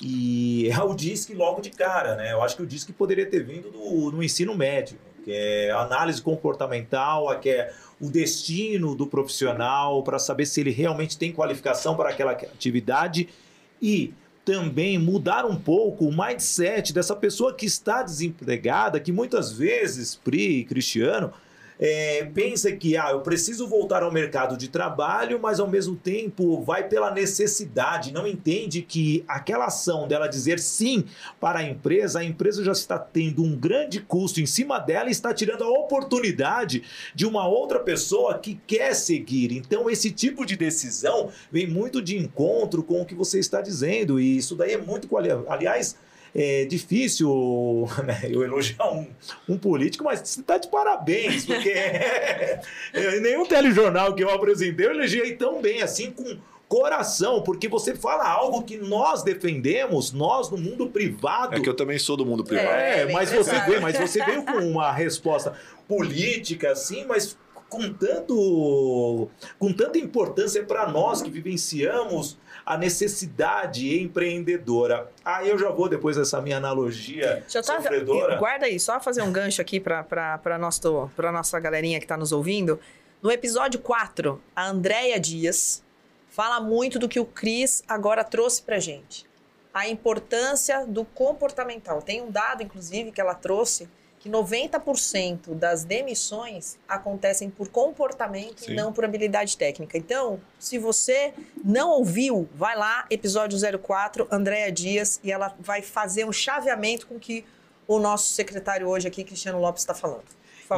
[0.00, 2.32] E é o DISC logo de cara, né?
[2.32, 6.22] Eu acho que o DISC poderia ter vindo do, no ensino médio, que é análise
[6.22, 12.10] comportamental, que é o destino do profissional, para saber se ele realmente tem qualificação para
[12.10, 13.28] aquela atividade
[13.80, 14.12] e
[14.44, 20.58] também mudar um pouco o mindset dessa pessoa que está desempregada, que muitas vezes, Pri
[20.58, 21.32] e Cristiano,
[21.86, 26.62] é, pensa que ah, eu preciso voltar ao mercado de trabalho, mas ao mesmo tempo
[26.62, 31.04] vai pela necessidade, não entende que aquela ação dela dizer sim
[31.38, 35.12] para a empresa, a empresa já está tendo um grande custo em cima dela e
[35.12, 36.82] está tirando a oportunidade
[37.14, 39.52] de uma outra pessoa que quer seguir.
[39.52, 44.18] Então, esse tipo de decisão vem muito de encontro com o que você está dizendo,
[44.18, 45.06] e isso daí é muito.
[45.50, 45.96] Aliás,
[46.34, 49.06] é difícil né, eu elogiar um,
[49.48, 51.72] um político, mas você está de parabéns, porque
[52.94, 56.36] em nenhum telejornal que eu apresentei eu elogiei tão bem assim com
[56.68, 61.54] coração, porque você fala algo que nós defendemos, nós no mundo privado.
[61.54, 62.68] É que eu também sou do mundo privado.
[62.68, 65.54] É, mas você veio, mas você veio com uma resposta
[65.86, 67.36] política assim, mas
[67.68, 75.10] com tanto com tanta importância para nós que vivenciamos a necessidade empreendedora.
[75.24, 78.36] Aí eu já vou, depois dessa minha analogia já tá, sofredora...
[78.36, 82.80] Guarda aí, só fazer um gancho aqui para nossa galerinha que está nos ouvindo.
[83.22, 85.82] No episódio 4, a Andréia Dias
[86.28, 89.26] fala muito do que o Cris agora trouxe para gente.
[89.72, 92.00] A importância do comportamental.
[92.00, 93.88] Tem um dado, inclusive, que ela trouxe
[94.24, 98.72] que 90% das demissões acontecem por comportamento Sim.
[98.72, 99.98] e não por habilidade técnica.
[99.98, 106.24] Então, se você não ouviu, vai lá, episódio 04, Andréa Dias, e ela vai fazer
[106.24, 107.44] um chaveamento com que
[107.86, 110.24] o nosso secretário hoje aqui, Cristiano Lopes, está falando.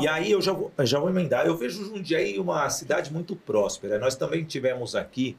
[0.01, 1.47] E aí eu já vou, já vou emendar.
[1.47, 3.97] Eu vejo Jundiaí uma cidade muito próspera.
[3.97, 5.37] Nós também tivemos aqui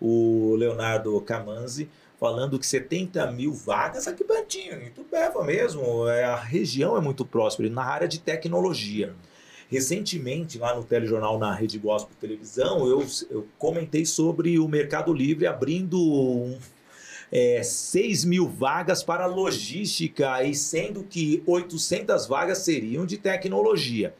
[0.00, 1.90] o Leonardo Camanzi,
[2.22, 6.06] falando que 70 mil vagas aqui pertinho, em Tupéva mesmo.
[6.06, 9.12] É, a região é muito próspera na área de tecnologia.
[9.68, 15.48] Recentemente, lá no telejornal na Rede Gospel Televisão, eu, eu comentei sobre o Mercado Livre
[15.48, 16.56] abrindo um,
[17.32, 24.14] é, 6 mil vagas para logística, e sendo que 800 vagas seriam de tecnologia.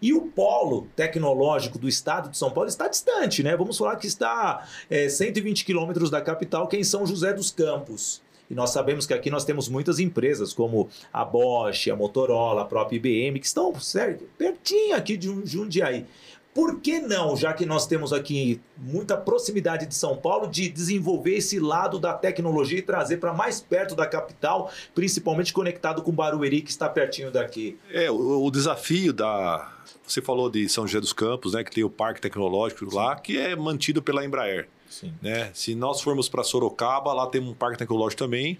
[0.00, 3.56] E o polo tecnológico do estado de São Paulo está distante, né?
[3.56, 7.50] Vamos falar que está é, 120 quilômetros da capital, que é em São José dos
[7.50, 8.22] Campos.
[8.50, 12.64] E nós sabemos que aqui nós temos muitas empresas, como a Bosch, a Motorola, a
[12.64, 16.06] própria IBM, que estão certo, pertinho aqui de Jundiaí.
[16.54, 21.36] Por que não, já que nós temos aqui muita proximidade de São Paulo, de desenvolver
[21.36, 26.62] esse lado da tecnologia e trazer para mais perto da capital, principalmente conectado com Barueri,
[26.62, 27.78] que está pertinho daqui?
[27.90, 29.72] É, o, o desafio da.
[30.06, 32.96] Você falou de São José dos Campos, né, que tem o Parque Tecnológico Sim.
[32.96, 34.68] lá, que é mantido pela Embraer.
[34.88, 35.12] Sim.
[35.20, 35.50] Né?
[35.52, 38.58] Se nós formos para Sorocaba, lá tem um parque tecnológico também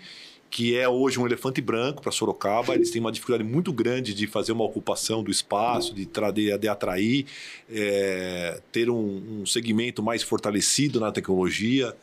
[0.51, 2.75] que é hoje um elefante branco para Sorocaba.
[2.75, 6.69] Eles têm uma dificuldade muito grande de fazer uma ocupação do espaço, de, de, de
[6.69, 7.27] atrair,
[7.71, 11.95] é, ter um, um, segmento mais fortalecido na tecnologia.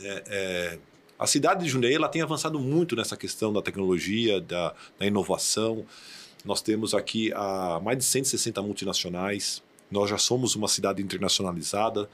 [0.00, 0.78] É, é,
[1.18, 5.84] a cidade de Jundiaí ela tem avançado muito nessa questão da tecnologia, da, da inovação.
[6.44, 9.62] Nós temos aqui a, mais de 160 multinacionais.
[9.90, 12.08] Nós já somos uma cidade internacionalizada.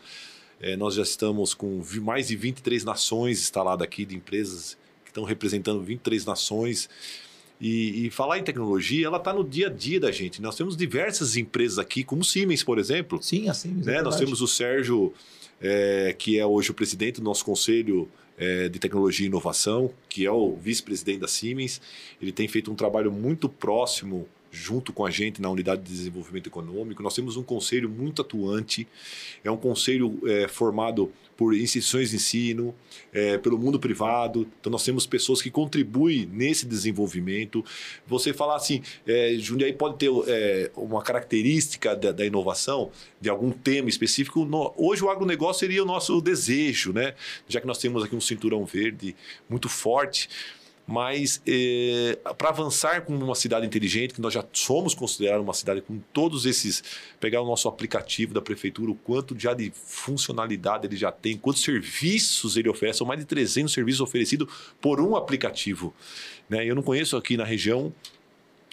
[0.61, 4.77] É, nós já estamos com mais de 23 nações instaladas aqui de empresas
[5.11, 6.89] que estão representando 23 nações.
[7.61, 10.41] E, e, falar em tecnologia, ela está no dia a dia da gente.
[10.41, 13.23] Nós temos diversas empresas aqui, como Siemens, por exemplo.
[13.23, 13.85] Sim, a Siemens.
[13.85, 13.97] Né?
[13.97, 15.13] É Nós temos o Sérgio,
[15.61, 20.25] é, que é hoje o presidente do nosso conselho é, de tecnologia e inovação, que
[20.25, 21.83] é o vice-presidente da Siemens.
[22.23, 26.49] Ele tem feito um trabalho muito próximo junto com a gente na unidade de desenvolvimento
[26.49, 27.03] econômico.
[27.03, 28.87] Nós temos um conselho muito atuante,
[29.45, 32.75] é um conselho é, formado por instituições de ensino,
[33.15, 34.47] é, pelo mundo privado.
[34.61, 37.65] Então, nós temos pessoas que contribuem nesse desenvolvimento.
[38.07, 43.51] Você falar assim, é, Jundiaí pode ter é, uma característica da, da, inovação, de algum
[43.53, 44.45] tema específico.
[44.45, 47.15] No, hoje, o agronegócio seria o nosso desejo, né?
[47.49, 49.17] já que nós temos aqui um cinturão verde
[49.49, 50.29] muito forte.
[50.91, 55.81] Mas é, para avançar com uma cidade inteligente, que nós já somos considerados uma cidade
[55.81, 56.83] com todos esses.
[57.21, 61.63] Pegar o nosso aplicativo da prefeitura, o quanto já de funcionalidade ele já tem, quantos
[61.63, 65.95] serviços ele oferece, são mais de 300 serviços oferecidos por um aplicativo.
[66.49, 66.67] Né?
[66.67, 67.93] Eu não conheço aqui na região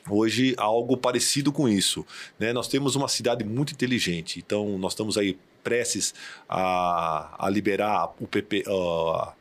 [0.10, 2.04] hoje algo parecido com isso.
[2.40, 2.52] Né?
[2.52, 6.16] Nós temos uma cidade muito inteligente, então nós estamos aí prestes
[6.50, 9.37] a, a liberar o PP, uh,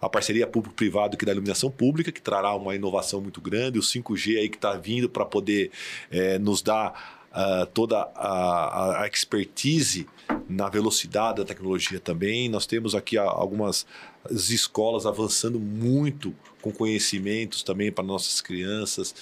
[0.00, 4.38] a parceria público-privado que da iluminação pública, que trará uma inovação muito grande, o 5G
[4.38, 5.70] aí que está vindo para poder
[6.10, 10.06] é, nos dar uh, toda a, a, expertise
[10.48, 12.48] na velocidade da tecnologia também.
[12.48, 13.86] Nós temos aqui algumas
[14.30, 19.14] escolas avançando muito com conhecimentos também para nossas crianças.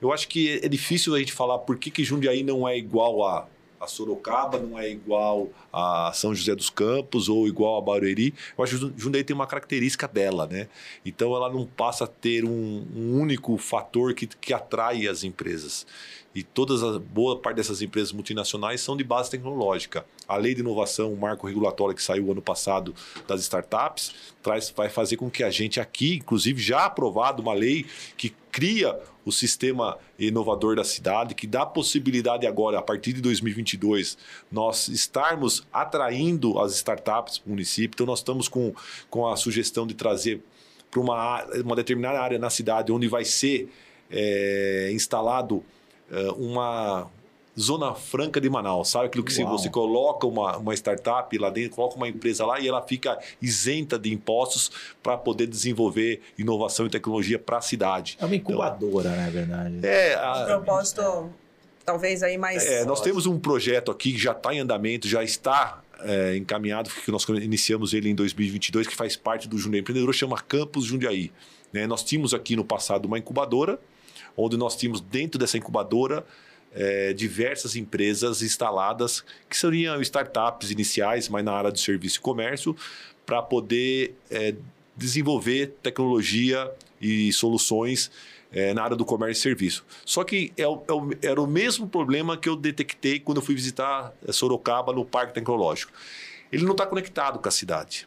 [0.00, 3.24] Eu acho que é difícil a gente falar por que, que Jundiaí não é igual
[3.24, 3.48] a
[3.80, 8.34] a Sorocaba não é igual a São José dos Campos ou igual a Barueri.
[8.56, 10.68] Eu acho que Jundiaí tem uma característica dela, né?
[11.04, 15.86] Então ela não passa a ter um, um único fator que, que atrai as empresas.
[16.36, 20.04] E todas a boa parte dessas empresas multinacionais são de base tecnológica.
[20.28, 22.94] A lei de inovação, o marco regulatório que saiu ano passado
[23.26, 27.86] das startups, traz, vai fazer com que a gente aqui, inclusive já aprovado uma lei
[28.18, 34.16] que cria o sistema inovador da cidade, que dá possibilidade agora, a partir de 2022,
[34.50, 37.96] nós estarmos atraindo as startups para o município.
[37.96, 38.72] Então, nós estamos com,
[39.10, 40.40] com a sugestão de trazer
[40.88, 43.68] para uma, uma determinada área na cidade onde vai ser
[44.08, 45.64] é, instalado
[46.08, 47.10] é, uma,
[47.58, 49.06] Zona Franca de Manaus, sabe?
[49.06, 52.68] Aquilo que se você coloca uma, uma startup lá dentro, coloca uma empresa lá e
[52.68, 54.70] ela fica isenta de impostos
[55.02, 58.18] para poder desenvolver inovação e tecnologia para a cidade.
[58.20, 59.86] É uma incubadora, então, né, verdade?
[59.86, 60.14] É.
[60.14, 61.30] A, um propósito,
[61.84, 62.64] talvez aí mais.
[62.66, 66.90] É, nós temos um projeto aqui que já está em andamento, já está é, encaminhado,
[66.90, 71.32] que nós iniciamos ele em 2022, que faz parte do Jundiaí Empreendedor, chama Campus Jundiaí.
[71.72, 71.86] Né?
[71.86, 73.78] Nós tínhamos aqui no passado uma incubadora,
[74.36, 76.24] onde nós tínhamos dentro dessa incubadora
[76.76, 82.76] é, diversas empresas instaladas, que seriam startups iniciais, mas na área do serviço e comércio,
[83.24, 84.54] para poder é,
[84.94, 88.10] desenvolver tecnologia e soluções
[88.52, 89.84] é, na área do comércio e serviço.
[90.04, 94.14] Só que é, é, era o mesmo problema que eu detectei quando eu fui visitar
[94.30, 95.92] Sorocaba no Parque Tecnológico.
[96.52, 98.06] Ele não está conectado com a cidade.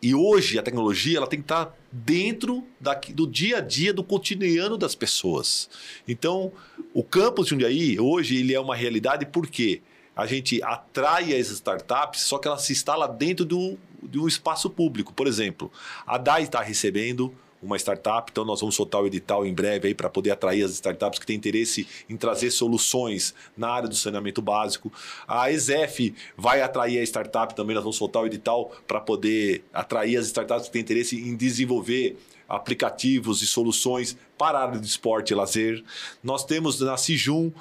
[0.00, 4.04] E hoje a tecnologia ela tem que estar dentro daqui, do dia a dia, do
[4.04, 5.68] cotidiano das pessoas.
[6.06, 6.52] Então,
[6.94, 9.82] o campus de Jundiaí, hoje, ele é uma realidade porque
[10.14, 14.68] a gente atrai as startups, só que ela se instala dentro do, de um espaço
[14.70, 15.12] público.
[15.12, 15.70] Por exemplo,
[16.06, 19.94] a DAI está recebendo uma startup, então nós vamos soltar o edital em breve aí
[19.94, 24.40] para poder atrair as startups que têm interesse em trazer soluções na área do saneamento
[24.40, 24.92] básico.
[25.26, 30.16] A ESEF vai atrair a startup também, nós vamos soltar o edital para poder atrair
[30.16, 32.16] as startups que têm interesse em desenvolver
[32.48, 35.84] aplicativos e soluções para a área de esporte e lazer.
[36.22, 37.52] Nós temos na Sijum,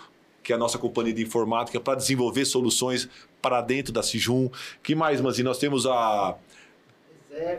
[0.41, 3.09] que é a nossa companhia de informática, para desenvolver soluções
[3.41, 4.49] para dentro da Sijum.
[4.81, 5.43] que mais, Manzi?
[5.43, 6.35] Nós temos a,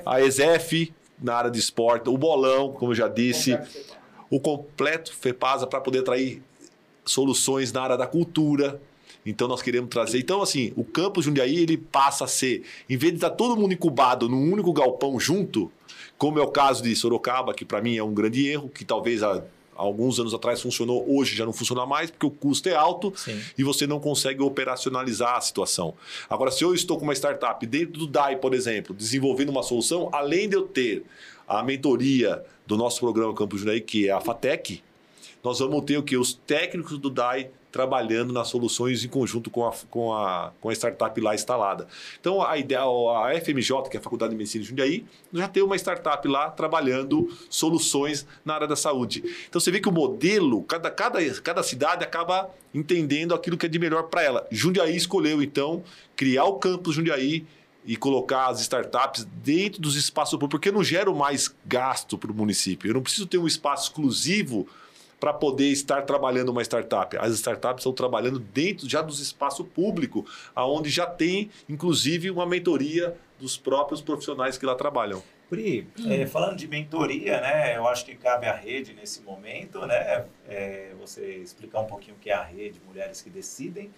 [0.07, 3.59] a ESEF, na área de esporte, o bolão, como eu já disse,
[4.31, 6.43] o completo FEPASA para poder atrair
[7.05, 8.81] soluções na área da cultura.
[9.25, 10.19] Então nós queremos trazer.
[10.19, 13.73] Então, assim, o campus Jundiaí ele passa a ser, em vez de estar todo mundo
[13.73, 15.71] incubado num único galpão junto,
[16.17, 19.23] como é o caso de Sorocaba, que para mim é um grande erro, que talvez
[19.23, 19.43] há
[19.79, 23.41] alguns anos atrás funcionou, hoje já não funciona mais, porque o custo é alto Sim.
[23.57, 25.95] e você não consegue operacionalizar a situação.
[26.29, 30.11] Agora, se eu estou com uma startup dentro do DAI, por exemplo, desenvolvendo uma solução,
[30.13, 31.05] além de eu ter
[31.47, 34.83] a mentoria do nosso programa Campus Jundiaí, que é a FATEC,
[35.43, 36.17] nós vamos ter o que?
[36.17, 40.73] Os técnicos do DAI trabalhando nas soluções em conjunto com a, com a, com a
[40.73, 41.87] startup lá instalada.
[42.21, 45.63] Então, a ideia, a FMJ, que é a Faculdade de Medicina de Jundiaí, já tem
[45.63, 49.23] uma startup lá trabalhando soluções na área da saúde.
[49.49, 53.69] Então, você vê que o modelo, cada, cada, cada cidade acaba entendendo aquilo que é
[53.69, 54.47] de melhor para ela.
[54.51, 55.83] Jundiaí escolheu, então,
[56.17, 57.47] criar o campus Jundiaí
[57.85, 62.35] e colocar as startups dentro dos espaços porque eu não gero mais gasto para o
[62.35, 62.91] município.
[62.91, 64.67] Eu não preciso ter um espaço exclusivo
[65.21, 67.17] para poder estar trabalhando uma startup.
[67.17, 73.17] As startups estão trabalhando dentro já dos espaço público, aonde já tem, inclusive, uma mentoria
[73.39, 75.23] dos próprios profissionais que lá trabalham.
[75.49, 77.77] Pri, é, falando de mentoria, né?
[77.77, 80.27] Eu acho que cabe à rede nesse momento, né?
[80.47, 83.91] É, você explicar um pouquinho o que é a rede Mulheres que Decidem,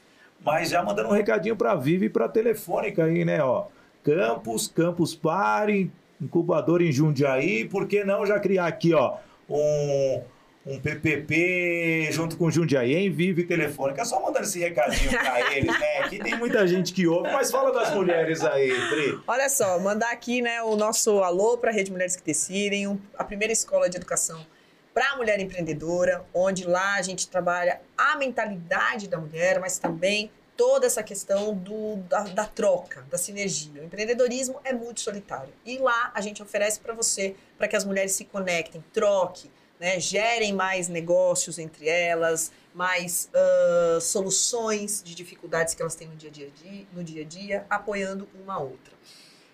[0.45, 3.43] mas já mandando um recadinho para a Vivi e para a Telefônica aí, né?
[3.43, 3.67] Ó,
[4.05, 9.17] Campus, Campus Pare, incubador em Jundiaí, por que não já criar aqui, ó,
[9.49, 10.23] um
[10.64, 14.05] um PPP junto com o Jundiaí, em Vive Telefônica.
[14.05, 15.99] Só mandando esse recadinho para eles, né?
[15.99, 19.20] Aqui tem muita gente que ouve, mas fala das mulheres aí, Pri.
[19.27, 22.99] Olha só, mandar aqui né, o nosso alô para a Rede Mulheres que Decidem, um,
[23.16, 24.44] a primeira escola de educação
[24.92, 30.31] para a mulher empreendedora, onde lá a gente trabalha a mentalidade da mulher, mas também
[30.57, 33.81] toda essa questão do, da, da troca, da sinergia.
[33.81, 35.55] O empreendedorismo é muito solitário.
[35.64, 39.99] E lá a gente oferece para você, para que as mulheres se conectem, troquem, né,
[39.99, 46.29] gerem mais negócios entre elas, mais uh, soluções de dificuldades que elas têm no dia,
[46.29, 48.93] a dia, no dia a dia, apoiando uma a outra.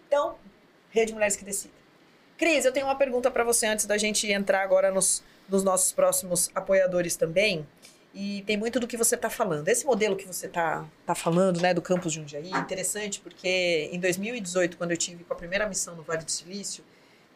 [0.08, 0.36] Então,
[0.90, 1.76] Rede Mulheres que Decidem.
[2.36, 5.92] Cris, eu tenho uma pergunta para você antes da gente entrar agora nos, nos nossos
[5.92, 7.66] próximos apoiadores também.
[8.12, 9.68] E tem muito do que você está falando.
[9.68, 14.76] Esse modelo que você está tá falando, né, do campus Jundiaí, interessante porque em 2018,
[14.76, 16.82] quando eu tive com a primeira missão no Vale do Silício,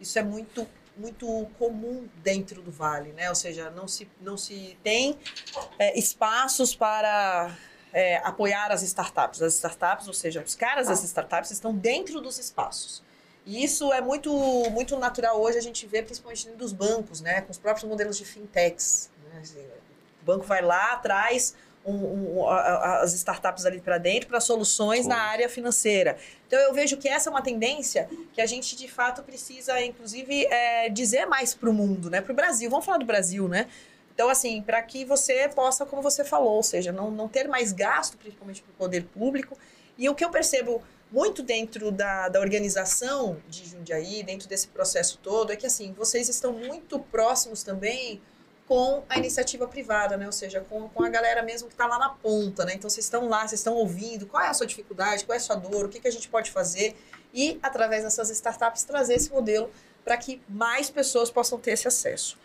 [0.01, 3.29] isso é muito muito comum dentro do vale, né?
[3.29, 5.19] Ou seja, não se, não se tem
[5.79, 7.57] é, espaços para
[7.93, 9.43] é, apoiar as startups.
[9.43, 13.03] As startups, ou seja, os caras das startups estão dentro dos espaços.
[13.47, 14.33] E isso é muito,
[14.71, 17.41] muito natural hoje, a gente vê principalmente dos bancos, né?
[17.41, 19.11] Com os próprios modelos de fintechs.
[19.31, 19.41] Né?
[19.41, 19.67] Assim,
[20.23, 25.17] o banco vai lá, traz um, um, as startups ali para dentro para soluções na
[25.17, 26.17] área financeira.
[26.47, 30.47] Então eu vejo que essa é uma tendência que a gente de fato precisa, inclusive,
[30.47, 32.21] é, dizer mais para o mundo, né?
[32.21, 32.69] Para o Brasil.
[32.69, 33.67] Vamos falar do Brasil, né?
[34.15, 37.73] Então, assim, para que você possa, como você falou, ou seja, não, não ter mais
[37.73, 39.57] gasto, principalmente para o poder público.
[39.97, 45.19] E o que eu percebo muito dentro da, da organização de Jundiaí, dentro desse processo
[45.23, 48.21] todo, é que, assim, vocês estão muito próximos também
[48.71, 50.27] com a iniciativa privada, né?
[50.27, 52.75] Ou seja, com, com a galera mesmo que está lá na ponta, né?
[52.75, 55.41] Então vocês estão lá, vocês estão ouvindo qual é a sua dificuldade, qual é a
[55.41, 56.95] sua dor, o que, que a gente pode fazer
[57.35, 59.69] e, através dessas startups, trazer esse modelo
[60.05, 62.39] para que mais pessoas possam ter esse acesso.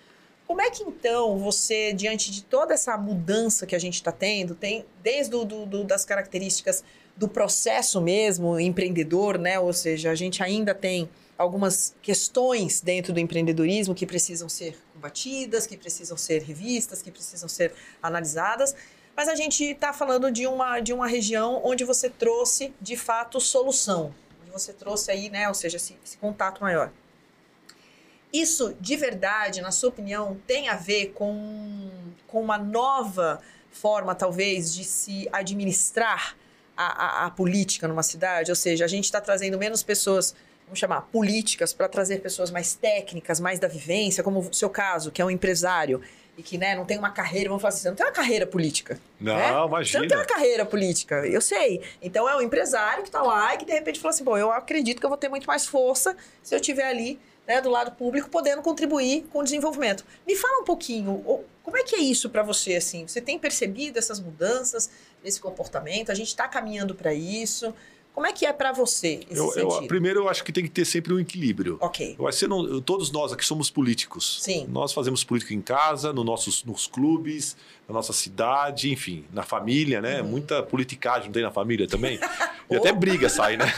[0.48, 4.56] Como é que então você, diante de toda essa mudança que a gente está tendo,
[4.56, 6.84] tem desde do, do, das características
[7.16, 9.60] do processo mesmo empreendedor, né?
[9.60, 11.08] Ou seja, a gente ainda tem
[11.38, 17.48] algumas questões dentro do empreendedorismo que precisam ser combatidas, que precisam ser revistas, que precisam
[17.48, 18.76] ser analisadas.
[19.16, 23.40] Mas a gente está falando de uma, de uma região onde você trouxe, de fato,
[23.40, 24.14] solução.
[24.42, 26.92] Onde você trouxe aí, né, ou seja, esse, esse contato maior.
[28.34, 31.90] Isso, de verdade, na sua opinião, tem a ver com,
[32.28, 33.42] com uma nova
[33.72, 36.36] forma, talvez, de se administrar
[36.76, 38.52] a, a, a política numa cidade?
[38.52, 40.36] Ou seja, a gente está trazendo menos pessoas
[40.66, 45.12] vamos chamar, políticas para trazer pessoas mais técnicas, mais da vivência, como o seu caso,
[45.12, 46.02] que é um empresário
[46.38, 48.46] e que né, não tem uma carreira, vamos falar assim, você não tem uma carreira
[48.46, 49.00] política.
[49.20, 49.50] Não, né?
[49.50, 49.86] imagina.
[49.86, 51.82] Você não tem uma carreira política, eu sei.
[52.02, 54.52] Então é um empresário que está lá e que de repente fala assim, bom, eu
[54.52, 57.92] acredito que eu vou ter muito mais força se eu estiver ali né, do lado
[57.92, 60.04] público, podendo contribuir com o desenvolvimento.
[60.28, 63.08] Me fala um pouquinho, como é que é isso para você, assim?
[63.08, 64.90] Você tem percebido essas mudanças
[65.24, 66.12] nesse comportamento?
[66.12, 67.74] A gente está caminhando para isso?
[68.16, 70.70] Como é que é para você esse Eu, eu- primeiro, eu acho que tem que
[70.70, 71.78] ter sempre um equilíbrio.
[71.82, 72.16] Ok.
[72.18, 74.38] Eu acho que você não- todos nós aqui somos políticos.
[74.42, 74.66] Sim.
[74.70, 77.58] Nós fazemos política em casa, no nossos, nos clubes,
[77.88, 80.22] na nossa cidade, enfim, na família, né?
[80.22, 80.30] Uhum.
[80.30, 82.18] Muita politicagem tem na família também.
[82.68, 83.66] E até briga sai, né?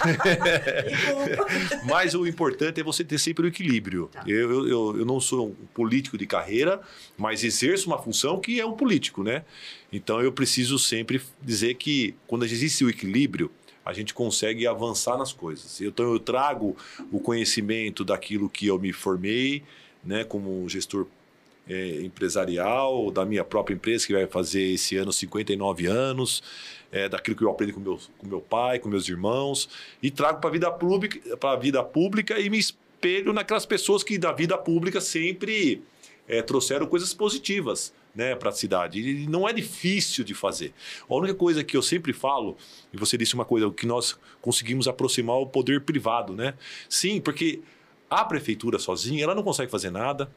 [1.85, 4.09] Mas o importante é você ter sempre o equilíbrio.
[4.11, 4.23] Tá.
[4.25, 6.79] Eu, eu, eu não sou um político de carreira,
[7.17, 9.43] mas exerço uma função que é um político, né?
[9.91, 13.51] Então eu preciso sempre dizer que quando existe o equilíbrio,
[13.87, 15.79] a gente consegue avançar nas coisas.
[15.79, 16.75] Então eu trago
[17.09, 19.63] o conhecimento daquilo que eu me formei,
[20.03, 21.07] né, como gestor
[21.69, 26.43] é, empresarial da minha própria empresa que vai fazer esse ano 59 anos,
[26.91, 29.69] é, daquilo que eu aprendi com meu, com meu pai, com meus irmãos
[30.03, 34.03] e trago para a vida pública, para a vida pública e me espelho naquelas pessoas
[34.03, 35.81] que da vida pública sempre
[36.27, 38.99] é, trouxeram coisas positivas né, para a cidade.
[38.99, 40.73] E não é difícil de fazer.
[41.07, 42.57] A única coisa que eu sempre falo,
[42.91, 46.55] e você disse uma coisa, que nós conseguimos aproximar o poder privado, né?
[46.89, 47.61] Sim, porque
[48.09, 50.29] a prefeitura sozinha, ela não consegue fazer nada.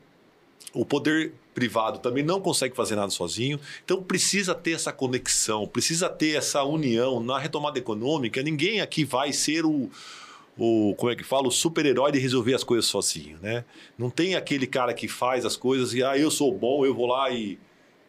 [0.74, 3.58] O poder privado também não consegue fazer nada sozinho.
[3.82, 8.42] Então precisa ter essa conexão, precisa ter essa união na retomada econômica.
[8.42, 9.90] Ninguém aqui vai ser o,
[10.58, 13.64] o como é que fala, o super-herói de resolver as coisas sozinho, né?
[13.96, 17.06] Não tem aquele cara que faz as coisas e ah, eu sou bom, eu vou
[17.06, 17.58] lá e,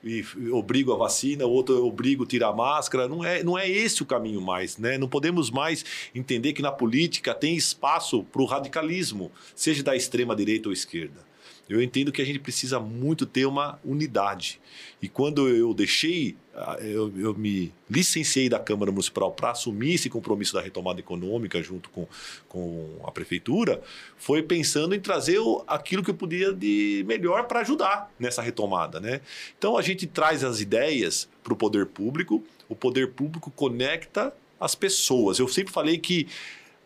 [0.03, 3.07] e obrigo a vacina, o outro obrigo a tirar a máscara.
[3.07, 4.97] Não é, não é esse o caminho mais, né?
[4.97, 10.35] Não podemos mais entender que na política tem espaço para o radicalismo, seja da extrema
[10.35, 11.30] direita ou esquerda.
[11.73, 14.59] Eu entendo que a gente precisa muito ter uma unidade.
[15.01, 20.09] E quando eu deixei, ah, eu, eu me licenciei da Câmara Municipal para assumir esse
[20.09, 22.07] compromisso da retomada econômica junto com,
[22.47, 23.81] com a Prefeitura,
[24.17, 28.99] foi pensando em trazer o- aquilo que eu podia de melhor para ajudar nessa retomada.
[28.99, 29.21] Né?
[29.57, 34.75] Então a gente traz as ideias para o poder público, o poder público conecta as
[34.75, 35.39] pessoas.
[35.39, 36.27] Eu sempre falei que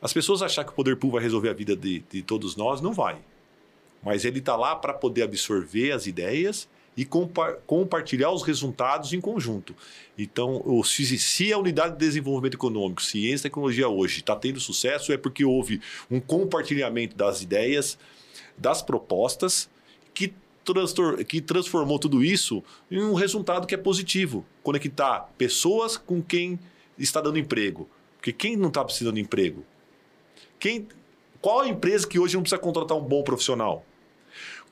[0.02, 2.80] as pessoas achar que o poder público vai resolver a vida de, de todos nós,
[2.82, 3.18] não vai
[4.06, 9.20] mas ele está lá para poder absorver as ideias e compa- compartilhar os resultados em
[9.20, 9.76] conjunto.
[10.18, 15.12] Então, se, se a unidade de desenvolvimento econômico, ciência e tecnologia hoje está tendo sucesso,
[15.12, 17.98] é porque houve um compartilhamento das ideias,
[18.58, 19.70] das propostas,
[20.14, 20.34] que,
[20.64, 24.46] transtor- que transformou tudo isso em um resultado que é positivo.
[24.64, 26.58] Conectar pessoas com quem
[26.98, 27.90] está dando emprego.
[28.16, 29.66] Porque quem não está precisando de emprego?
[30.58, 30.88] Quem,
[31.42, 33.86] qual a empresa que hoje não precisa contratar um bom profissional?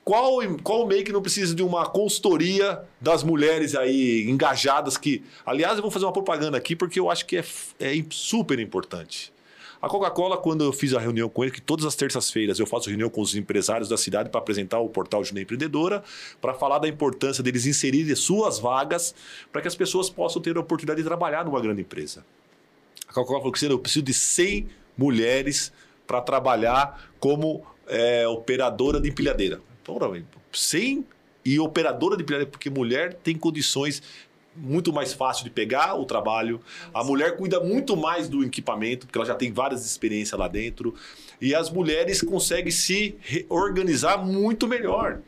[0.04, 5.22] Qual, qual meio que não precisa de uma consultoria das mulheres aí engajadas que.
[5.46, 7.44] Aliás, eu vou fazer uma propaganda aqui porque eu acho que é,
[7.80, 9.32] é super importante.
[9.80, 12.88] A Coca-Cola, quando eu fiz a reunião com ele, que todas as terças-feiras eu faço
[12.88, 16.02] reunião com os empresários da cidade para apresentar o portal Junei Empreendedora,
[16.40, 19.14] para falar da importância deles inserirem suas vagas
[19.52, 22.24] para que as pessoas possam ter a oportunidade de trabalhar numa grande empresa.
[23.06, 25.70] A Coca-Cola falou que eu preciso de 100 mulheres
[26.06, 29.60] para trabalhar como é, operadora de empilhadeira.
[29.86, 31.04] Velho, 100
[31.44, 34.02] e operadora de empilhadeira, porque mulher tem condições
[34.56, 36.60] muito mais fácil de pegar o trabalho.
[36.92, 40.94] A mulher cuida muito mais do equipamento, porque ela já tem várias experiências lá dentro.
[41.40, 43.16] E as mulheres conseguem se
[43.48, 45.18] organizar muito melhor.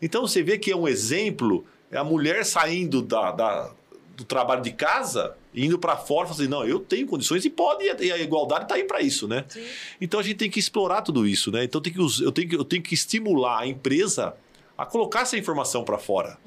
[0.00, 3.72] Então você vê que é um exemplo, é a mulher saindo da, da-
[4.16, 5.34] do trabalho de casa,
[5.64, 8.76] indo para fora, falando assim, não, eu tenho condições e pode, e a igualdade está
[8.76, 9.44] aí para isso, né?
[9.48, 9.64] Sim.
[10.00, 11.64] Então a gente tem que explorar tudo isso, né?
[11.64, 14.34] Então tem que, eu, tenho que, eu tenho que estimular a empresa
[14.76, 16.38] a colocar essa informação para fora.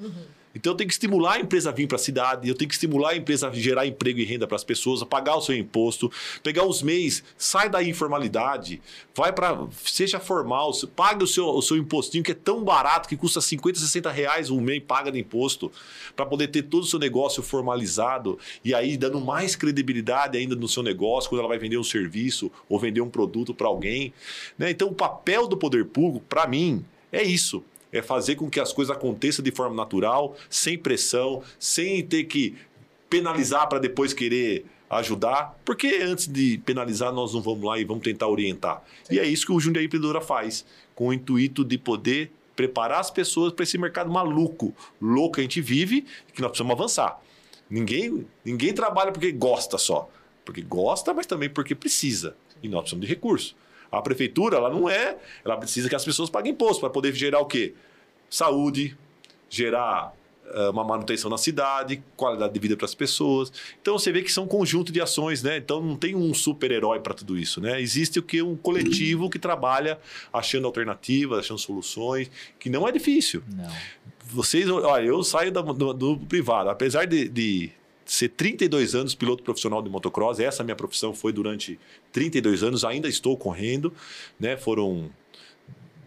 [0.53, 2.75] Então eu tenho que estimular a empresa a vir para a cidade, eu tenho que
[2.75, 5.55] estimular a empresa a gerar emprego e renda para as pessoas, a pagar o seu
[5.55, 6.11] imposto,
[6.43, 8.81] pegar os MEIs, sai da informalidade,
[9.15, 13.15] vai para seja formal, pague o seu, o seu impostinho que é tão barato que
[13.15, 15.71] custa 50, 60 reais o MEI paga de imposto
[16.15, 20.67] para poder ter todo o seu negócio formalizado e aí dando mais credibilidade ainda no
[20.67, 24.13] seu negócio quando ela vai vender um serviço ou vender um produto para alguém.
[24.57, 24.71] né?
[24.71, 28.71] Então o papel do poder público, para mim, é isso é fazer com que as
[28.71, 32.55] coisas aconteçam de forma natural, sem pressão, sem ter que
[33.09, 38.03] penalizar para depois querer ajudar, porque antes de penalizar nós não vamos lá e vamos
[38.03, 38.83] tentar orientar.
[39.09, 43.09] E é isso que o Jundiaí Empreendedora faz, com o intuito de poder preparar as
[43.09, 47.21] pessoas para esse mercado maluco, louco que a gente vive, que nós precisamos avançar.
[47.69, 50.09] Ninguém, ninguém trabalha porque gosta só,
[50.43, 52.35] porque gosta, mas também porque precisa.
[52.61, 53.55] E nós precisamos de recursos.
[53.91, 57.39] A prefeitura, ela não é, ela precisa que as pessoas paguem imposto para poder gerar
[57.39, 57.73] o quê?
[58.29, 58.95] Saúde,
[59.49, 60.13] gerar
[60.53, 63.51] eh, uma manutenção na cidade, qualidade de vida para as pessoas.
[63.81, 65.57] Então você vê que são um conjunto de ações, né?
[65.57, 67.81] Então não tem um super-herói para tudo isso, né?
[67.81, 69.99] Existe o que um coletivo que trabalha
[70.31, 73.43] achando alternativas, achando soluções, que não é difícil.
[73.53, 73.69] Não.
[74.25, 77.69] Vocês, olha, eu saio da- do, do privado, apesar de, de
[78.05, 80.39] ser 32 anos piloto profissional de motocross.
[80.39, 81.79] Essa minha profissão foi durante
[82.11, 83.93] 32 anos, ainda estou correndo,
[84.39, 84.57] né?
[84.57, 85.09] Foram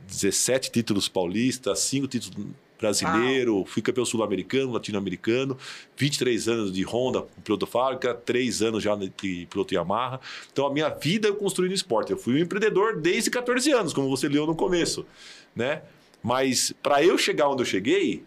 [0.07, 2.47] 17 títulos paulistas, 5 títulos
[2.79, 3.67] brasileiro, Uau.
[3.67, 5.57] fui campeão sul-americano, latino-americano,
[5.97, 10.21] 23 anos de Honda, piloto fábrica, 3 anos já de piloto Yamaha.
[10.53, 12.13] Então a minha vida eu construí no esporte.
[12.13, 15.07] Eu fui um empreendedor desde 14 anos, como você leu no começo,
[15.55, 15.83] né?
[16.23, 18.23] Mas para eu chegar onde eu cheguei,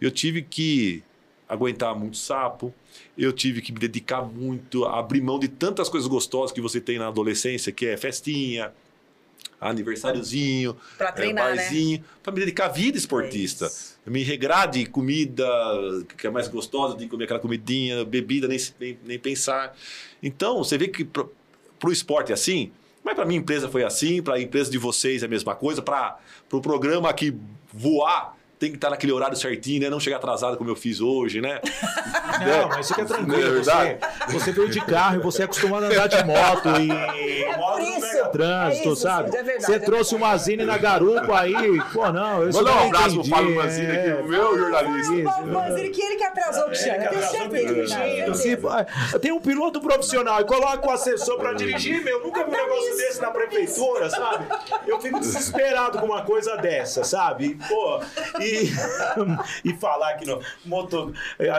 [0.00, 1.02] eu tive que
[1.48, 2.74] aguentar muito sapo,
[3.16, 6.98] eu tive que me dedicar muito, abrir mão de tantas coisas gostosas que você tem
[6.98, 8.72] na adolescência, que é festinha,
[9.60, 12.04] aniversáriozinho, para treinar, é, barzinho, né?
[12.22, 13.70] para me dedicar à vida esportista.
[14.06, 15.46] É me regrar de comida
[16.16, 19.76] que é mais gostosa, de comer aquela comidinha, bebida, nem, nem, nem pensar.
[20.22, 21.24] Então, você vê que para
[21.84, 22.72] o esporte é assim,
[23.04, 25.80] mas para minha empresa foi assim, para a empresa de vocês é a mesma coisa,
[25.80, 27.34] para o pro programa aqui
[27.72, 29.90] voar tem que estar naquele horário certinho, né?
[29.90, 31.60] Não chegar atrasado como eu fiz hoje, né?
[32.40, 33.58] Não, mas fica tranquilo.
[33.58, 33.98] É você,
[34.28, 37.56] você veio de carro e você é acostumado a andar de moto e é
[38.36, 39.30] trânsito, é isso, sabe?
[39.30, 42.64] Sim, é verdade, você é trouxe uma zine na garupa aí, pô, não, eu Vou
[42.64, 45.12] dar um abraço pro Fábio Mazini aqui, o meu jornalista.
[45.76, 48.34] Ele que ele que atrasou o Cristiano, eu tenho certeza.
[48.34, 48.58] Se,
[49.20, 52.96] tem um piloto profissional e coloca o assessor pra dirigir, meu, nunca vi um negócio
[52.96, 54.46] desse na prefeitura, sabe?
[54.86, 57.58] Eu fico desesperado com uma coisa dessa, sabe?
[57.68, 58.00] Pô,
[58.40, 58.70] e,
[59.70, 61.12] e falar que no motor,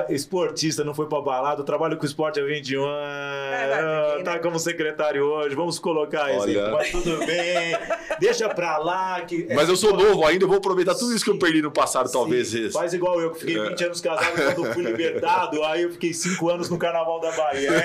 [0.09, 4.39] esportista não foi pra balada, eu trabalho com esporte há 21 anos, É, tá né?
[4.39, 7.77] como secretário hoje, vamos colocar isso aí, Mas tudo bem,
[8.19, 9.21] deixa pra lá.
[9.21, 11.71] Que, Mas eu sou novo ainda, eu vou aproveitar tudo isso que eu perdi no
[11.71, 12.49] passado, talvez.
[12.49, 12.73] Sim, esse.
[12.73, 13.69] Faz igual eu, que fiquei É.
[13.69, 17.69] 20 anos casado quando fui libertado, aí eu fiquei 5 anos no Carnaval da Bahia.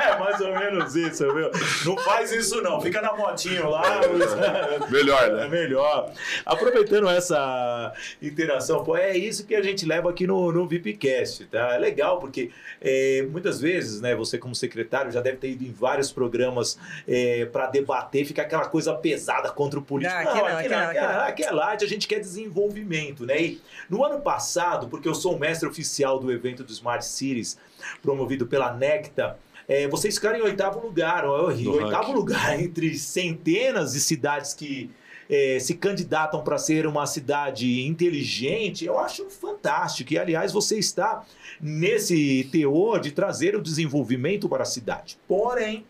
[0.00, 1.50] É, mais ou menos isso, viu?
[1.84, 4.00] Não faz isso não, fica na motinho lá.
[4.90, 5.48] Melhor, É né?
[5.48, 6.10] melhor.
[6.44, 11.74] Aproveitando essa interação, pô, é isso que a gente leva aqui no, no VIPcast, tá?
[11.74, 15.72] É legal porque é, muitas vezes, né, você como secretário já deve ter ido em
[15.72, 20.14] vários programas é, para debater, fica aquela coisa pesada contra o político.
[20.14, 21.20] Não, aqui não, aqui aqui não, aqui não.
[21.20, 23.40] aqui é light, a gente quer desenvolvimento, né?
[23.40, 27.58] E no ano passado, porque eu sou o mestre oficial do evento do Smart Cities,
[28.02, 32.12] promovido pela Necta, é, vocês ficaram em oitavo lugar, ó, oitavo ranking.
[32.12, 34.90] lugar entre centenas de cidades que
[35.30, 40.12] é, se candidatam para ser uma cidade inteligente, eu acho fantástico.
[40.12, 41.24] E, aliás, você está
[41.60, 45.16] nesse teor de trazer o desenvolvimento para a cidade.
[45.28, 45.86] Porém,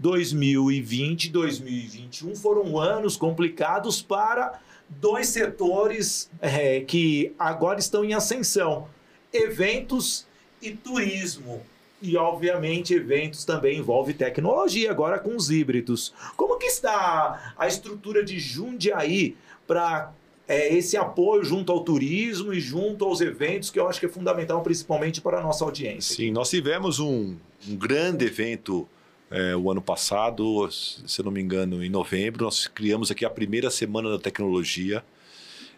[0.00, 8.88] 2020 e 2021 foram anos complicados para dois setores é, que agora estão em ascensão:
[9.32, 10.26] eventos
[10.60, 11.62] e turismo.
[12.02, 16.14] E, obviamente, eventos também envolve tecnologia, agora com os híbridos.
[16.34, 19.36] Como que está a estrutura de Jundiaí
[19.66, 20.10] para
[20.48, 24.62] esse apoio junto ao turismo e junto aos eventos, que eu acho que é fundamental,
[24.62, 26.16] principalmente para a nossa audiência?
[26.16, 27.36] Sim, nós tivemos um,
[27.68, 28.88] um grande evento
[29.30, 32.44] é, o ano passado, se eu não me engano, em novembro.
[32.44, 35.04] Nós criamos aqui a primeira semana da tecnologia.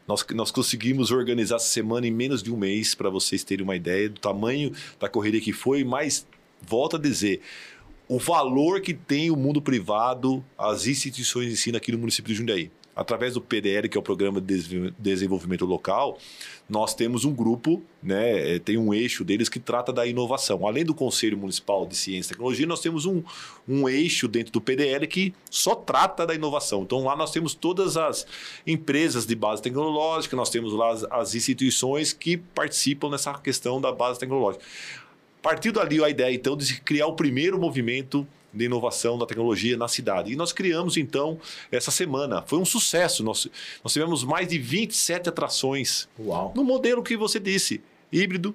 [0.09, 3.77] Nós, nós conseguimos organizar essa semana em menos de um mês, para vocês terem uma
[3.77, 6.27] ideia do tamanho da correria que foi, mas
[6.61, 7.41] volto a dizer.
[8.09, 12.39] O valor que tem o mundo privado, as instituições de ensino aqui no município de
[12.39, 12.71] Jundiaí.
[12.95, 16.19] Através do PDL, que é o Programa de Desenvol- Desenvolvimento Local,
[16.69, 20.67] nós temos um grupo, né, eh, tem um eixo deles que trata da inovação.
[20.67, 23.23] Além do Conselho Municipal de Ciência e Tecnologia, nós temos um,
[23.67, 26.83] um eixo dentro do PDL que só trata da inovação.
[26.83, 28.27] Então lá nós temos todas as
[28.67, 33.91] empresas de base tecnológica, nós temos lá as, as instituições que participam nessa questão da
[33.91, 34.65] base tecnológica.
[35.41, 39.77] Partiu dali a ideia, então, de se criar o primeiro movimento de inovação da tecnologia
[39.77, 40.33] na cidade.
[40.33, 41.39] E nós criamos, então,
[41.71, 42.43] essa semana.
[42.43, 43.25] Foi um sucesso.
[43.25, 43.49] Nós,
[43.83, 46.53] nós tivemos mais de 27 atrações Uau!
[46.55, 47.81] no modelo que você disse,
[48.13, 48.55] híbrido,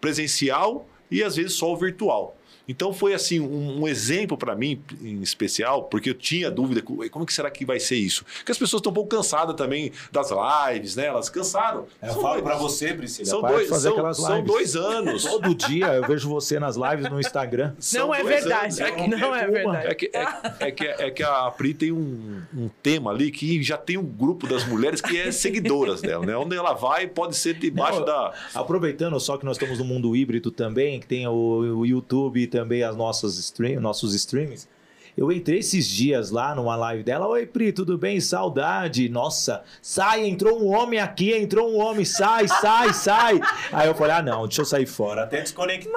[0.00, 2.36] presencial e às vezes só o virtual.
[2.68, 6.98] Então foi assim um, um exemplo para mim em especial, porque eu tinha dúvida co-
[7.10, 8.24] como que será que vai ser isso?
[8.38, 11.06] Porque as pessoas estão um pouco cansadas também das lives, né?
[11.06, 11.86] Elas cansaram.
[12.02, 14.46] Eu São falo para você, Priscila, São dois, fazer são, aquelas são lives.
[14.52, 15.24] dois anos.
[15.24, 17.74] Todo dia eu vejo você nas lives no Instagram.
[17.80, 18.82] São Não é verdade.
[18.82, 19.50] É que- Não é uma.
[19.52, 19.86] verdade.
[19.88, 20.26] É que, é,
[20.60, 24.04] é que, é que a Pri tem um, um tema ali que já tem um
[24.04, 26.36] grupo das mulheres que é seguidoras dela, né?
[26.36, 28.32] Onde ela vai pode ser debaixo Não, da.
[28.54, 31.32] Aproveitando só que nós estamos no mundo híbrido também, que tem o,
[31.78, 34.68] o YouTube também as nossas stream, nossos streamings.
[35.16, 37.26] Eu entrei esses dias lá numa live dela.
[37.28, 38.18] Oi, Pri, tudo bem?
[38.18, 39.10] Saudade.
[39.10, 43.38] Nossa, sai, entrou um homem aqui, entrou um homem, sai, sai, sai.
[43.72, 45.24] Aí eu falei, ah, não, deixa eu sair fora.
[45.24, 45.92] Até desconectei.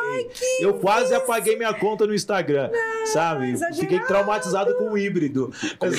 [0.59, 2.69] eu quase apaguei minha conta no Instagram,
[3.05, 3.51] sabe?
[3.51, 3.79] exagerado.
[3.79, 5.49] Fiquei traumatizado com o híbrido.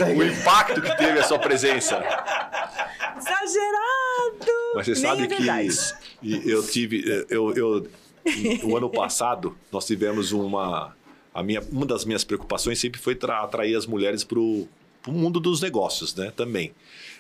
[0.05, 1.97] Aí- O impacto que teve a sua presença.
[3.17, 4.53] Exagerado!
[4.75, 7.27] Mas você Nem sabe é que eu tive.
[7.31, 7.87] Eu, eu,
[8.65, 10.95] o ano passado nós tivemos uma
[11.37, 14.67] a minha, uma das minhas preocupações sempre foi atrair as mulheres para o
[15.07, 16.33] mundo dos negócios, né?
[16.35, 16.73] Também.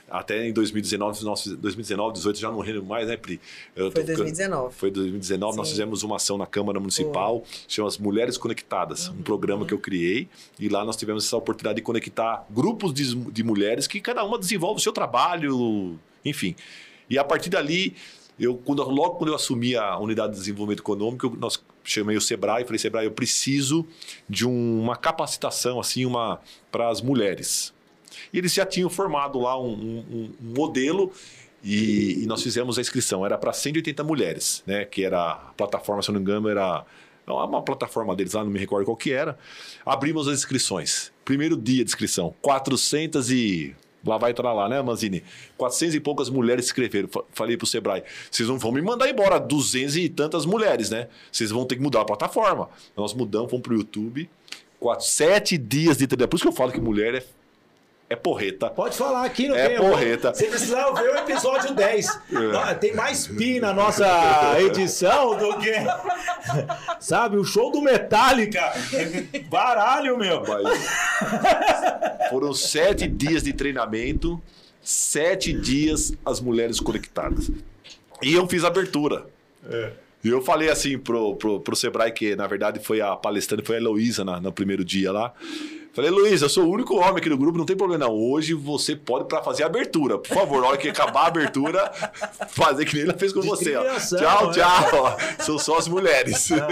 [0.08, 3.40] Até em 2019, nós, 2019, 2018 já não lembro mais, né, Pri?
[3.74, 4.74] Eu foi 2019.
[4.74, 5.58] Foi 2019, Sim.
[5.58, 9.16] nós fizemos uma ação na Câmara Municipal, chama as Mulheres Conectadas, uhum.
[9.16, 10.28] um programa que eu criei,
[10.60, 14.38] e lá nós tivemos essa oportunidade de conectar grupos de, de mulheres que cada uma
[14.38, 16.54] desenvolve o seu trabalho, enfim.
[17.10, 17.94] E a partir dali,
[18.38, 22.62] eu, quando, logo quando eu assumi a unidade de desenvolvimento econômico, nós chamei o Sebrae
[22.62, 23.86] e falei, Sebrae, eu preciso
[24.28, 27.72] de um, uma capacitação assim, uma para as mulheres.
[28.32, 31.12] E eles já tinham formado lá um, um, um modelo
[31.64, 33.24] e, e, nós fizemos a inscrição.
[33.24, 34.84] Era para 180 mulheres, né?
[34.84, 36.84] Que era a plataforma, se eu não me engano, era
[37.26, 39.38] uma plataforma deles lá, não me recordo qual que era.
[39.84, 41.12] Abrimos as inscrições.
[41.24, 43.74] Primeiro dia de inscrição, 400 e
[44.06, 45.22] Lá vai estar lá, né, Manzini?
[45.56, 47.08] 400 e poucas mulheres escreveram.
[47.32, 51.08] Falei pro Sebrae, vocês não vão me mandar embora 200 e tantas mulheres, né?
[51.30, 52.68] Vocês vão ter que mudar a plataforma.
[52.96, 54.28] Nós mudamos, fomos pro YouTube.
[54.78, 56.30] Quatro, sete dias de treinamento.
[56.30, 57.24] Por isso que eu falo que mulher é
[58.08, 58.70] é porreta.
[58.70, 59.76] Pode falar aqui, não é tem.
[59.78, 60.32] porreta.
[60.32, 62.20] Você precisava ver o episódio 10.
[62.68, 62.74] É.
[62.74, 64.06] Tem mais pi na nossa
[64.60, 65.74] edição do que.
[67.00, 68.72] Sabe, o show do Metallica.
[69.48, 70.42] Baralho, meu.
[70.46, 72.30] Mas...
[72.30, 74.40] Foram sete dias de treinamento,
[74.80, 77.50] sete dias as mulheres conectadas.
[78.22, 79.26] E eu fiz abertura.
[79.68, 79.92] É.
[80.22, 83.76] E eu falei assim pro, pro, pro Sebrae, que na verdade foi a palestrante, foi
[83.76, 85.32] a Heloísa no primeiro dia lá.
[85.96, 88.14] Falei, Luiz, eu sou o único homem aqui no grupo, não tem problema não.
[88.14, 90.18] Hoje você pode para fazer a abertura.
[90.18, 91.90] Por favor, na hora que acabar a abertura,
[92.52, 93.74] fazer que nem ela fez com você.
[93.74, 93.82] Ó.
[93.98, 94.52] Tchau, né?
[94.52, 95.16] tchau.
[95.40, 96.50] São só as mulheres.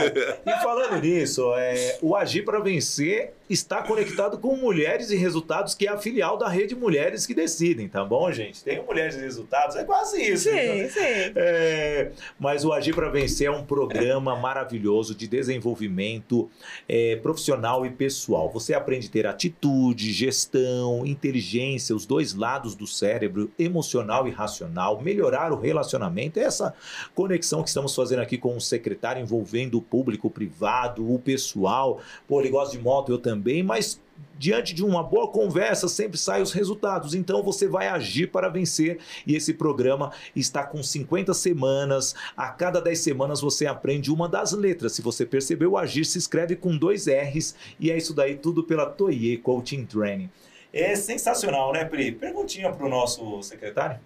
[0.44, 5.86] E falando nisso, é, o Agir para Vencer está conectado com Mulheres e Resultados, que
[5.86, 8.62] é a filial da Rede Mulheres que Decidem, tá bom, gente?
[8.62, 10.44] Tem Mulheres e Resultados, é quase isso.
[10.44, 10.88] Sim, né?
[10.88, 11.32] sim.
[11.36, 16.50] É, mas o Agir para Vencer é um programa maravilhoso de desenvolvimento
[16.88, 18.50] é, profissional e pessoal.
[18.50, 25.52] Você aprende ter atitude, gestão, inteligência, os dois lados do cérebro, emocional e racional, melhorar
[25.52, 26.74] o relacionamento, essa
[27.14, 32.00] conexão que estamos fazendo aqui com o secretário envolvendo o público, o privado, o pessoal.
[32.26, 34.00] Pô, ele gosta de moto, eu também, mas
[34.38, 37.14] diante de uma boa conversa sempre saem os resultados.
[37.14, 42.14] Então você vai agir para vencer e esse programa está com 50 semanas.
[42.36, 44.92] A cada 10 semanas você aprende uma das letras.
[44.92, 48.86] Se você percebeu, agir se escreve com dois R's e é isso daí tudo pela
[48.86, 50.30] Toye Coaching Training.
[50.72, 52.12] É sensacional, né, Pri?
[52.12, 54.00] Perguntinha para o nosso secretário.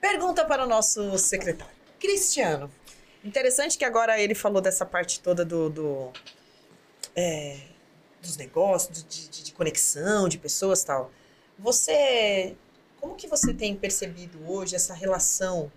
[0.00, 1.74] Pergunta para o nosso secretário.
[1.98, 2.70] Cristiano,
[3.24, 6.12] interessante que agora ele falou dessa parte toda do, do
[7.16, 7.56] é,
[8.20, 11.10] dos negócios, de, de, de conexão, de pessoas tal.
[11.58, 12.56] Você,
[13.00, 15.70] como que você tem percebido hoje essa relação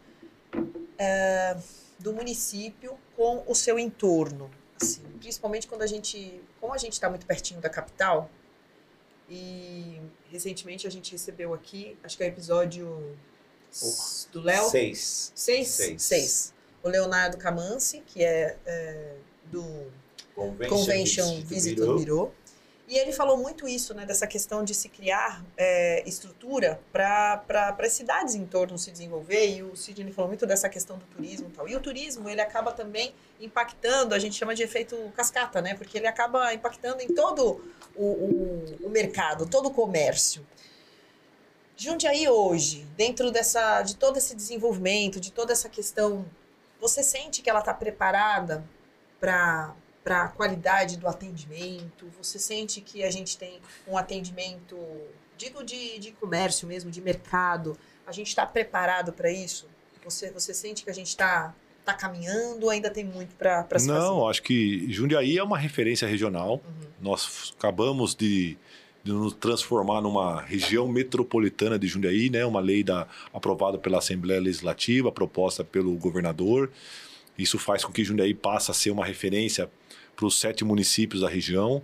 [0.98, 1.58] é,
[2.00, 4.50] do município com o seu entorno?
[4.82, 8.30] Assim, principalmente quando a gente, como a gente está muito pertinho da capital,
[9.30, 13.18] e recentemente a gente recebeu aqui, acho que é o episódio
[14.32, 14.70] do Léo.
[14.70, 15.32] Seis.
[15.34, 15.68] Seis?
[15.70, 16.02] Seis.
[16.04, 16.54] Seis.
[16.84, 19.16] O Leonardo Camansi, que é, é
[19.46, 19.90] do
[20.36, 22.34] Convention, Convention Visitor Bureau.
[22.92, 27.94] E ele falou muito isso, né, dessa questão de se criar é, estrutura para as
[27.94, 29.48] cidades em torno se desenvolver.
[29.56, 31.70] E o Sidney falou muito dessa questão do turismo e tal.
[31.70, 35.74] E o turismo, ele acaba também impactando, a gente chama de efeito cascata, né?
[35.74, 37.64] Porque ele acaba impactando em todo
[37.96, 40.46] o, o, o mercado, todo o comércio.
[41.78, 46.26] Jundiaí hoje, dentro dessa, de todo esse desenvolvimento, de toda essa questão,
[46.82, 48.64] você sente que ela está preparada
[49.18, 49.74] para
[50.04, 52.08] para a qualidade do atendimento?
[52.18, 54.78] Você sente que a gente tem um atendimento,
[55.38, 59.68] digo de, de comércio mesmo, de mercado, a gente está preparado para isso?
[60.04, 61.54] Você, você sente que a gente está
[61.86, 64.30] tá caminhando ainda tem muito para se Não, fazer?
[64.30, 66.54] acho que Jundiaí é uma referência regional.
[66.54, 66.88] Uhum.
[67.02, 68.58] Nós acabamos de,
[69.04, 72.46] de, nos transformar numa região metropolitana de Jundiaí, né?
[72.46, 76.72] uma lei da, aprovada pela Assembleia Legislativa, proposta pelo governador.
[77.38, 79.70] Isso faz com que Jundiaí passe a ser uma referência
[80.22, 81.82] para os sete municípios da região.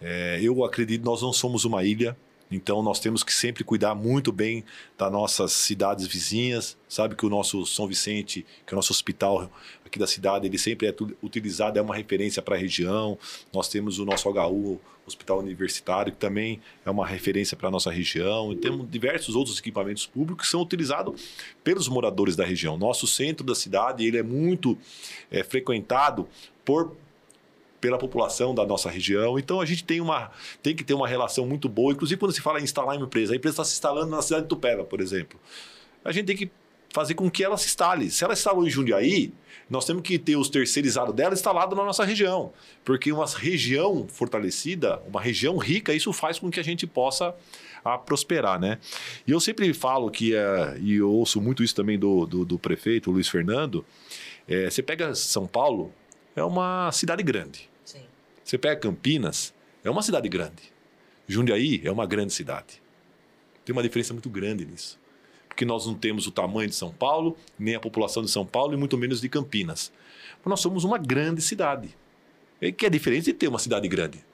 [0.00, 2.14] É, eu acredito nós não somos uma ilha,
[2.50, 4.62] então nós temos que sempre cuidar muito bem
[4.96, 6.76] das nossas cidades vizinhas.
[6.86, 9.50] Sabe que o nosso São Vicente, que é o nosso hospital
[9.84, 13.18] aqui da cidade, ele sempre é utilizado, é uma referência para a região.
[13.52, 17.90] Nós temos o nosso HU, Hospital Universitário, que também é uma referência para a nossa
[17.90, 18.52] região.
[18.52, 21.22] E temos diversos outros equipamentos públicos que são utilizados
[21.64, 22.76] pelos moradores da região.
[22.76, 24.76] Nosso centro da cidade ele é muito
[25.30, 26.28] é, frequentado
[26.66, 26.94] por
[27.80, 29.38] pela população da nossa região.
[29.38, 30.30] Então a gente tem, uma,
[30.62, 31.92] tem que ter uma relação muito boa.
[31.92, 34.42] Inclusive, quando se fala em instalar uma empresa, a empresa está se instalando na cidade
[34.42, 35.38] de Tupéva, por exemplo.
[36.04, 36.50] A gente tem que
[36.90, 38.10] fazer com que ela se instale.
[38.10, 39.32] Se ela instalou em Jundiaí,
[39.68, 42.52] nós temos que ter os terceirizados dela instalados na nossa região.
[42.84, 47.34] Porque uma região fortalecida, uma região rica, isso faz com que a gente possa
[47.84, 48.78] a prosperar, né?
[49.26, 52.58] E eu sempre falo que, é, e eu ouço muito isso também do, do, do
[52.58, 53.84] prefeito, Luiz Fernando,
[54.48, 55.92] é, você pega São Paulo,
[56.38, 57.68] é uma cidade grande.
[57.84, 58.02] Sim.
[58.44, 60.72] Você pega Campinas, é uma cidade grande.
[61.26, 62.80] Jundiaí é uma grande cidade.
[63.64, 64.98] Tem uma diferença muito grande nisso.
[65.48, 68.74] Porque nós não temos o tamanho de São Paulo, nem a população de São Paulo,
[68.74, 69.92] e muito menos de Campinas.
[70.38, 71.94] Mas nós somos uma grande cidade.
[72.60, 74.24] E que é diferente de ter uma cidade grande.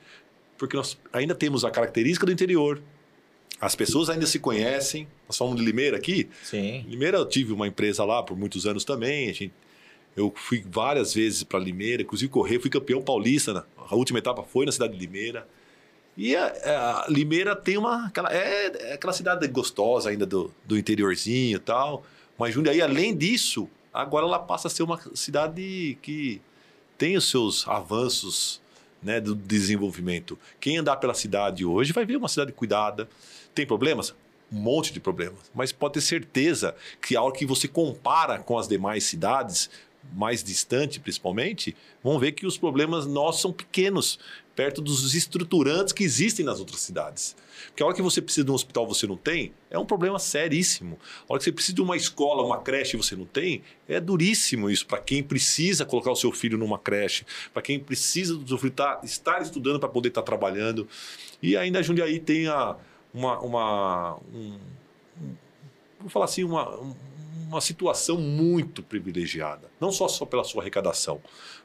[0.57, 2.81] Porque nós ainda temos a característica do interior.
[3.61, 5.09] As pessoas ainda se conhecem.
[5.27, 6.29] Nós falamos de Limeira aqui.
[6.43, 6.85] Sim.
[6.89, 9.31] Limeira, eu tive uma empresa lá por muitos anos também.
[9.31, 9.53] A gente,
[10.17, 13.53] eu fui várias vezes para Limeira, inclusive correr, fui campeão paulista.
[13.53, 13.63] né?
[13.91, 15.47] A última etapa foi na cidade de Limeira.
[16.17, 18.07] E a, a Limeira tem uma.
[18.07, 22.05] Aquela, é, é aquela cidade gostosa ainda do, do interiorzinho e tal.
[22.39, 26.41] Mas Jundiaí, além disso, agora ela passa a ser uma cidade que
[26.97, 28.61] tem os seus avanços
[29.03, 30.39] né, do desenvolvimento.
[30.61, 33.09] Quem andar pela cidade hoje vai ver uma cidade cuidada.
[33.55, 34.15] Tem problemas?
[34.53, 35.51] Um monte de problemas.
[35.55, 39.69] Mas pode ter certeza que a hora que você compara com as demais cidades,
[40.13, 44.19] mais distante principalmente, vão ver que os problemas nossos são pequenos,
[44.55, 47.37] perto dos estruturantes que existem nas outras cidades.
[47.69, 50.19] Porque a hora que você precisa de um hospital você não tem, é um problema
[50.19, 50.99] seríssimo.
[51.29, 54.71] A hora que você precisa de uma escola, uma creche você não tem, é duríssimo
[54.71, 58.59] isso para quem precisa colocar o seu filho numa creche, para quem precisa do seu
[58.59, 60.87] filho tá, estar estudando para poder estar trabalhando.
[61.43, 62.77] E ainda a Jundiaí tem a,
[63.13, 64.59] uma, uma um,
[65.21, 65.37] um,
[66.01, 66.79] vou falar assim, uma,
[67.49, 69.71] uma situação muito privilegiada.
[69.81, 71.21] Não só, só pela sua arrecadação,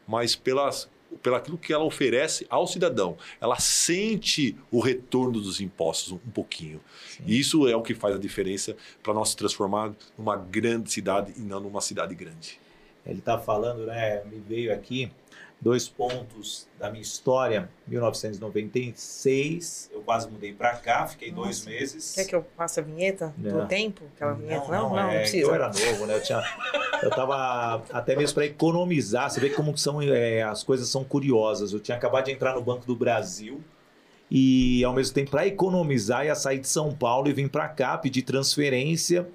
[0.08, 0.90] mas pelas
[1.24, 3.18] pelo aquilo que ela oferece ao cidadão.
[3.42, 6.80] Ela sente o retorno dos impostos um, pouquinho.
[7.08, 7.24] Sim.
[7.26, 11.34] E isso é o que faz a diferença para nós se transformar numa grande cidade
[11.36, 12.60] e não numa cidade grande.
[13.06, 14.24] Ele está falando, né?
[14.26, 15.12] Me veio aqui
[15.62, 17.70] dois pontos da minha história.
[17.88, 21.44] 1996, eu quase mudei para cá, fiquei Nossa.
[21.44, 22.16] dois meses.
[22.16, 23.62] Quer que eu passe a vinheta não.
[23.62, 24.04] do tempo?
[24.16, 24.68] Aquela vinheta?
[24.68, 25.48] Não, não, não, não é, precisa.
[25.48, 26.16] Eu era novo, né?
[26.16, 26.42] Eu, tinha,
[27.04, 29.30] eu tava até mesmo para economizar.
[29.30, 31.74] Você vê como são, é, as coisas são curiosas.
[31.74, 33.62] Eu tinha acabado de entrar no Banco do Brasil
[34.32, 37.98] e, ao mesmo tempo, para economizar, ia sair de São Paulo e vim para cá
[37.98, 39.28] pedir transferência.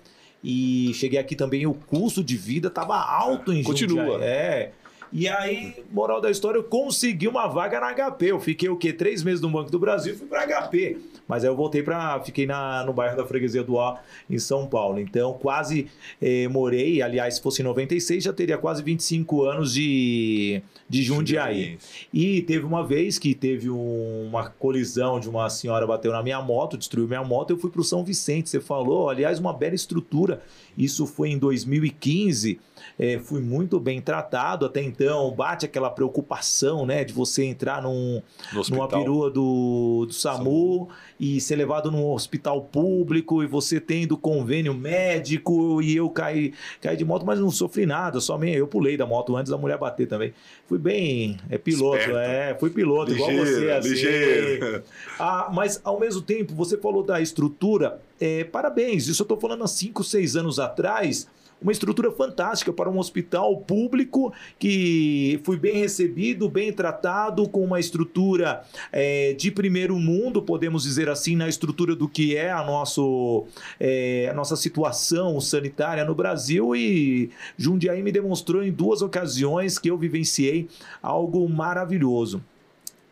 [0.42, 4.04] E cheguei aqui também, o custo de vida estava alto em Continua.
[4.04, 4.22] Jundiaí.
[4.22, 4.72] É.
[5.16, 8.32] E aí, moral da história, eu consegui uma vaga na HP.
[8.32, 8.92] Eu fiquei o quê?
[8.92, 10.98] Três meses no Banco do Brasil e fui para HP.
[11.26, 12.20] Mas aí eu voltei para.
[12.22, 13.96] Fiquei na, no bairro da Freguesia do Ó,
[14.28, 15.00] em São Paulo.
[15.00, 15.86] Então, quase
[16.20, 17.00] eh, morei.
[17.00, 21.78] Aliás, se fosse em 96, já teria quase 25 anos de, de Jundiaí.
[22.12, 26.42] E teve uma vez que teve um, uma colisão de uma senhora bateu na minha
[26.42, 27.50] moto, destruiu minha moto.
[27.50, 28.50] Eu fui para o São Vicente.
[28.50, 30.42] Você falou, aliás, uma bela estrutura.
[30.76, 32.60] Isso foi em 2015.
[32.98, 35.30] É, fui muito bem tratado até então.
[35.30, 38.20] Bate aquela preocupação, né, de você entrar num,
[38.68, 40.88] numa perua do, do SAMU, SAMU
[41.24, 46.52] e ser levado num hospital público e você tendo convênio médico e eu caí,
[46.82, 49.78] caí de moto, mas não sofri nada, somente eu pulei da moto antes da mulher
[49.78, 50.34] bater também.
[50.68, 52.18] Fui bem, é piloto, Esperto.
[52.18, 53.88] é, fui piloto ligeiro, igual você, assim.
[53.88, 54.82] Ligeiro.
[55.18, 59.64] Ah, mas ao mesmo tempo, você falou da estrutura, é, parabéns, isso eu estou falando
[59.64, 61.26] há 5, 6 anos atrás,
[61.64, 67.80] uma estrutura fantástica para um hospital público que fui bem recebido, bem tratado, com uma
[67.80, 68.62] estrutura
[68.92, 73.46] é, de primeiro mundo, podemos dizer assim, na estrutura do que é a, nosso,
[73.80, 76.76] é, a nossa situação sanitária no Brasil.
[76.76, 80.68] E Jundiaí me demonstrou em duas ocasiões que eu vivenciei
[81.02, 82.44] algo maravilhoso.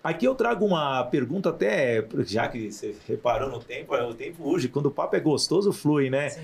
[0.04, 4.68] Aqui eu trago uma pergunta até, já que você reparou no tempo, o tempo hoje,
[4.68, 6.36] quando o papo é gostoso, flui, né?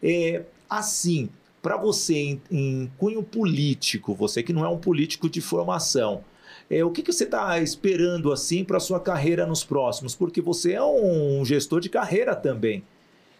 [0.00, 1.28] É, assim,
[1.62, 6.24] para você em, em, cunho político, você que não é um político de formação,
[6.70, 10.14] é, o que, que você está esperando assim para sua carreira nos próximos?
[10.14, 12.84] Porque você é um gestor de carreira também.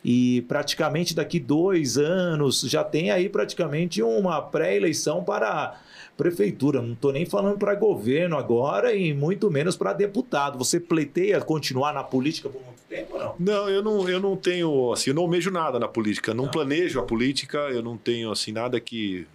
[0.05, 5.79] E praticamente daqui dois anos já tem aí praticamente uma pré-eleição para
[6.17, 6.81] prefeitura.
[6.81, 10.59] Não estou nem falando para governo agora e muito menos para deputado.
[10.59, 12.51] Você pleiteia continuar na política
[12.91, 13.35] tempo não?
[13.39, 16.35] Não, eu não, eu não tenho, assim, eu não almejo nada na política.
[16.35, 19.27] Não, não planejo a política, eu não tenho, assim, nada que...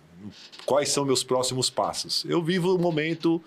[0.65, 2.25] Quais são meus próximos passos?
[2.29, 3.41] Eu vivo o momento...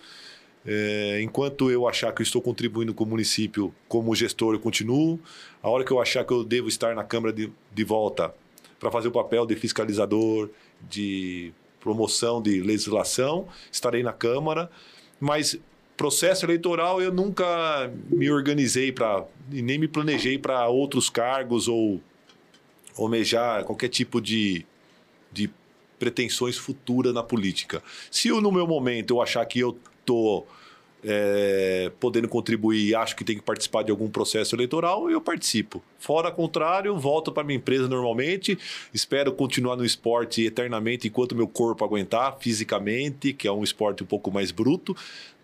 [0.71, 5.19] É, enquanto eu achar que eu estou contribuindo com o município como gestor, eu continuo.
[5.63, 8.35] A hora que eu achar que eu devo estar na Câmara de, de volta
[8.79, 10.51] para fazer o papel de fiscalizador,
[10.83, 14.71] de promoção de legislação, estarei na Câmara,
[15.19, 15.59] mas
[15.99, 22.01] processo eleitoral eu nunca me organizei para e nem me planejei para outros cargos ou
[22.97, 24.65] almejar qualquer tipo de
[25.99, 27.83] pretensões futuras na política.
[28.09, 30.47] Se eu, no meu momento eu achar que eu estou
[31.05, 35.83] é, podendo contribuir acho que tem que participar de algum processo eleitoral, eu participo.
[35.99, 38.59] Fora contrário, volto para minha empresa normalmente,
[38.93, 44.07] espero continuar no esporte eternamente enquanto meu corpo aguentar fisicamente, que é um esporte um
[44.07, 44.97] pouco mais bruto.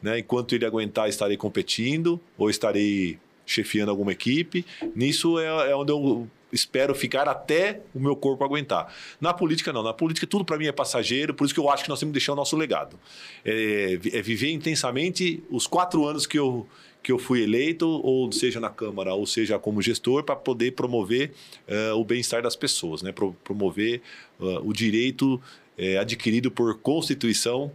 [0.02, 0.18] Né?
[0.18, 4.64] Enquanto ele aguentar, estarei competindo ou estarei chefiando alguma equipe.
[4.94, 8.92] Nisso é, é onde eu espero ficar até o meu corpo aguentar.
[9.20, 9.82] Na política, não.
[9.82, 12.12] Na política, tudo para mim é passageiro, por isso que eu acho que nós temos
[12.12, 12.98] que deixar o nosso legado.
[13.44, 16.66] É, é viver intensamente os quatro anos que eu,
[17.02, 21.32] que eu fui eleito, ou seja na Câmara, ou seja como gestor, para poder promover
[21.68, 23.12] uh, o bem-estar das pessoas, né?
[23.12, 24.00] Pro, promover
[24.40, 27.70] uh, o direito uh, adquirido por Constituição,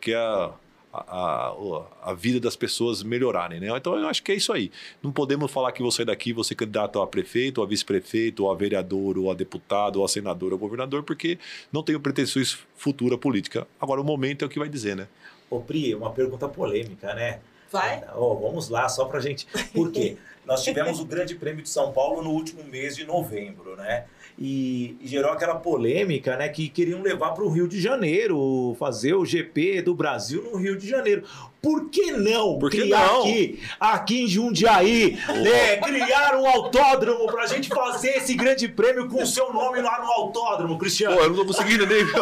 [0.00, 0.52] que é a
[0.94, 3.58] a, a, vida das pessoas melhorarem.
[3.58, 3.68] Né?
[3.76, 4.70] Então, eu acho que é isso aí.
[5.02, 8.54] Não podemos falar que você daqui, você é candidato a prefeito, a vice-prefeito, ou a
[8.54, 11.38] vereador, ou a deputado, ou a senador, ou a governador, porque
[11.72, 13.66] não tenho pretensões futura política.
[13.80, 15.08] Agora, o momento é o que vai dizer, né?
[15.50, 17.40] Ô, Pri, uma pergunta polêmica, né?
[17.70, 18.04] Vai.
[18.14, 19.46] Oh, vamos lá, só pra gente.
[19.72, 20.16] Por quê?
[20.46, 24.04] Nós tivemos o Grande Prêmio de São Paulo no último mês de novembro, né?
[24.38, 26.48] E, gerou aquela polêmica, né?
[26.48, 30.76] Que queriam levar para o Rio de Janeiro, fazer o GP do Brasil no Rio
[30.76, 31.22] de Janeiro.
[31.62, 33.20] Por que não Por que criar não?
[33.22, 39.08] aqui, aqui em Jundiaí, né, criar um autódromo para a gente fazer esse grande prêmio
[39.08, 41.16] com o seu nome lá no autódromo, Cristiano?
[41.16, 42.04] Pô, eu não tô conseguindo nem.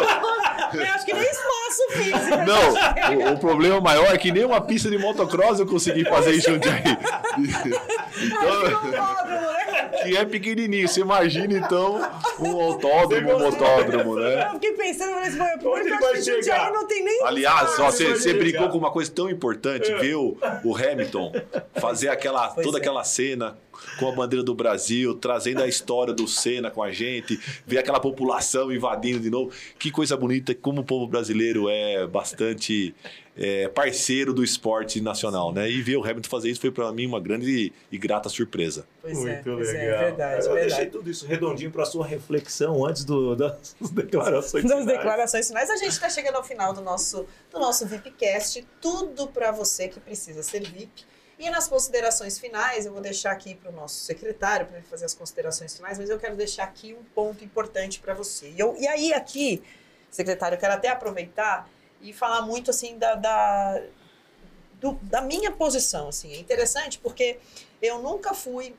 [0.73, 2.37] Eu acho que nem espaço físico.
[2.47, 6.35] Não, o, o problema maior é que nem uma pista de motocross eu consegui fazer
[6.35, 6.83] em Jundiaí.
[8.15, 9.72] Então,
[10.03, 10.87] que é pequenininho.
[10.87, 11.99] Você imagina, então,
[12.39, 14.47] um autódromo, um motódromo, né?
[14.47, 16.71] Eu fiquei pensando nesse momento, Onde porque eu que Jundiaí chegar?
[16.71, 20.37] não tem nem Aliás, ó, você, você brincou com uma coisa tão importante, ver o,
[20.63, 21.33] o Hamilton
[21.75, 22.81] fazer aquela, Pois toda é.
[22.81, 23.57] aquela cena
[23.99, 27.99] com a bandeira do Brasil, trazendo a história do Senna com a gente, ver aquela
[27.99, 29.51] população invadindo de novo.
[29.77, 32.93] Que coisa bonita, como o povo brasileiro é bastante
[33.35, 35.69] é, parceiro do esporte nacional, né?
[35.69, 38.85] E ver o Hamilton fazer isso foi para mim uma grande e grata surpresa.
[39.01, 39.81] Pois é, Muito pois legal.
[39.83, 40.67] é, verdade, Eu verdade.
[40.69, 44.63] deixei tudo isso redondinho para sua reflexão antes do, das declarações.
[44.63, 44.97] Das finais.
[44.97, 48.65] declarações finais, a gente está chegando ao final do nosso, do nosso VIPcast.
[48.79, 51.05] Tudo para você que precisa ser VIP.
[51.39, 55.05] E nas considerações finais, eu vou deixar aqui para o nosso secretário, para ele fazer
[55.05, 58.49] as considerações finais, mas eu quero deixar aqui um ponto importante para você.
[58.51, 59.63] E, eu, e aí, aqui,
[60.11, 61.67] secretário, eu quero até aproveitar
[62.01, 63.81] e falar muito assim da, da,
[64.79, 66.09] do- da minha posição.
[66.09, 66.33] Assim.
[66.33, 67.39] É interessante porque
[67.81, 68.75] eu nunca fui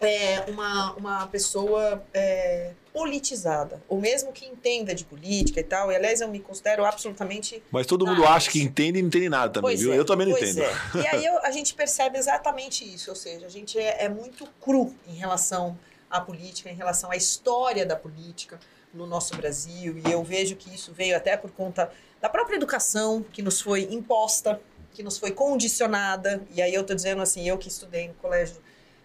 [0.00, 5.92] é, uma, uma pessoa é, politizada, ou mesmo que entenda de política e tal.
[5.92, 9.08] E, aliás, eu me considero absolutamente Mas todo mundo Ah, acha que entende e não
[9.08, 9.92] entende nada também, Pois viu?
[9.92, 10.62] é, eu também não entendo.
[10.62, 10.72] é.
[11.02, 14.46] E aí eu- a gente percebe exatamente isso, ou seja, a gente é, é muito
[14.60, 15.78] cru em relação
[16.10, 18.58] à política, em relação à história da política
[18.92, 21.90] no nosso Brasil, e eu vejo que isso veio até por conta
[22.20, 24.60] da própria educação que nos foi imposta,
[24.92, 28.56] que nos foi condicionada, e aí eu estou dizendo assim, eu que estudei no colégio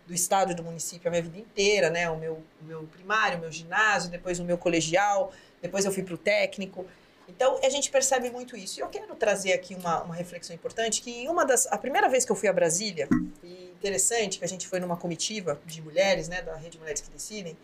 [0.06, 3.38] do estado e do município a minha vida inteira, né, o meu, o meu primário,
[3.38, 5.32] o meu ginásio, depois o meu colegial,
[5.62, 6.86] depois eu fui para o técnico,
[7.28, 8.80] então, a gente percebe muito isso.
[8.80, 11.66] E eu quero trazer aqui uma, uma reflexão importante, que uma das...
[11.68, 13.08] A primeira vez que eu fui a Brasília,
[13.44, 17.10] e interessante que a gente foi numa comitiva de mulheres, né, da Rede Mulheres que
[17.10, 17.58] Decidem,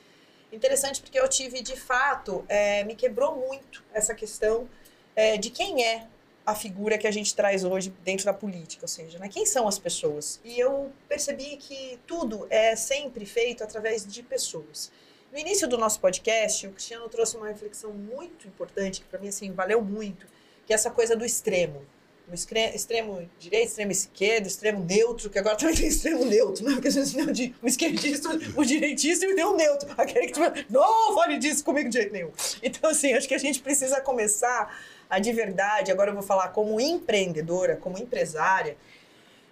[0.52, 4.68] interessante porque eu tive, de fato, é, me quebrou muito essa questão
[5.16, 6.08] é, de quem é
[6.50, 9.68] a figura que a gente traz hoje dentro da política, ou seja, né, quem são
[9.68, 10.39] as pessoas.
[10.43, 14.91] E eu percebi que tudo é sempre feito através de pessoas.
[15.32, 19.28] No início do nosso podcast, o Cristiano trouxe uma reflexão muito importante, que para mim
[19.28, 20.26] assim, valeu muito,
[20.66, 21.86] que é essa coisa do extremo.
[22.34, 26.74] Excre- extremo direito, extremo esquerdo, extremo neutro, que agora também tem extremo neutro, né?
[26.74, 29.90] Porque a gente o di- o esquerdista, o direitista e o neutro.
[29.98, 32.32] Aquele que tipo, não fale disso comigo de jeito nenhum.
[32.62, 34.74] Então, assim, acho que a gente precisa começar
[35.10, 38.78] a de verdade, agora eu vou falar como empreendedora, como empresária,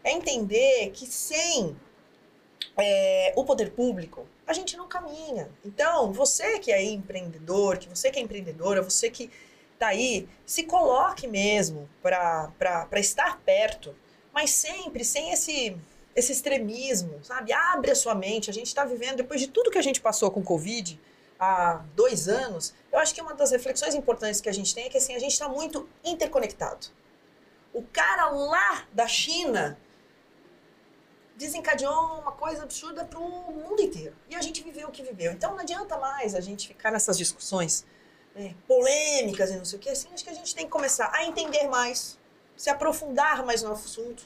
[0.04, 1.76] é entender que sem
[2.78, 5.50] é, o poder público, a gente não caminha.
[5.66, 9.30] Então, você que é empreendedor, que você que é empreendedora, você que
[9.78, 13.96] tá aí, se coloque mesmo para estar perto,
[14.34, 15.78] mas sempre sem esse
[16.18, 17.54] esse extremismo, sabe?
[17.54, 18.50] Abre a sua mente.
[18.50, 21.00] A gente está vivendo, depois de tudo que a gente passou com o Covid
[21.40, 24.90] há dois anos, eu acho que uma das reflexões importantes que a gente tem é
[24.90, 26.88] que assim, a gente está muito interconectado.
[27.72, 29.78] O cara lá da China
[31.36, 34.16] desencadeou uma coisa absurda para o mundo inteiro.
[34.28, 35.32] E a gente viveu o que viveu.
[35.32, 37.86] Então não adianta mais a gente ficar nessas discussões
[38.38, 39.90] né, polêmicas e não sei o que.
[39.90, 42.18] Assim, acho que a gente tem que começar a entender mais,
[42.56, 44.24] se aprofundar mais no assunto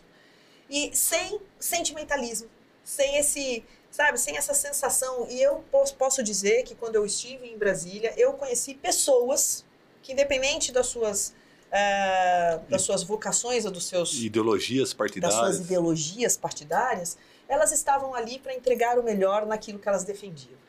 [0.70, 2.50] e sem sentimentalismo,
[2.84, 5.28] sem esse, sabe, sem essa sensação.
[5.30, 9.66] E eu posso, posso dizer que quando eu estive em Brasília, eu conheci pessoas
[10.04, 11.34] que independente das suas,
[11.72, 15.40] eh, das suas vocações ou dos seus Ideologias das partidárias.
[15.40, 20.60] suas ideologias partidárias, elas estavam ali para entregar o melhor naquilo que elas defendiam.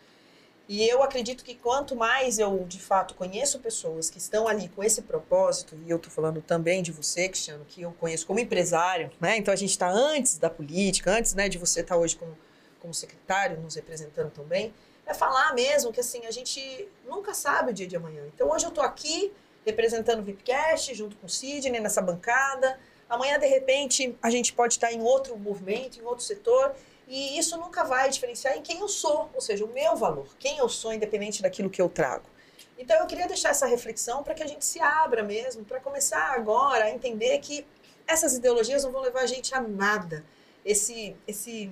[0.72, 4.82] E eu acredito que quanto mais eu, de fato, conheço pessoas que estão ali com
[4.82, 9.10] esse propósito, e eu estou falando também de você, Cristiano, que eu conheço como empresário,
[9.20, 9.36] né?
[9.36, 12.38] Então a gente está antes da política, antes né, de você estar hoje como,
[12.80, 14.72] como secretário, nos representando também,
[15.04, 18.22] é falar mesmo que assim, a gente nunca sabe o dia de amanhã.
[18.34, 19.30] Então hoje eu estou aqui
[19.66, 22.80] representando o VIPcast, junto com o Sidney, nessa bancada.
[23.10, 26.74] Amanhã, de repente, a gente pode estar em outro movimento, em outro setor,
[27.14, 30.56] e isso nunca vai diferenciar em quem eu sou, ou seja, o meu valor, quem
[30.56, 32.24] eu sou, independente daquilo que eu trago.
[32.78, 36.32] Então, eu queria deixar essa reflexão para que a gente se abra mesmo, para começar
[36.32, 37.66] agora a entender que
[38.06, 40.24] essas ideologias não vão levar a gente a nada.
[40.64, 41.70] Esse, esse,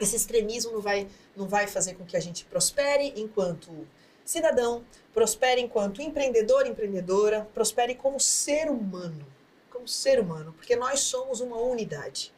[0.00, 3.86] esse extremismo não vai, não vai fazer com que a gente prospere enquanto
[4.24, 4.82] cidadão,
[5.12, 9.26] prospere enquanto empreendedor, empreendedora, prospere como ser humano.
[9.68, 12.32] Como ser humano, porque nós somos uma unidade.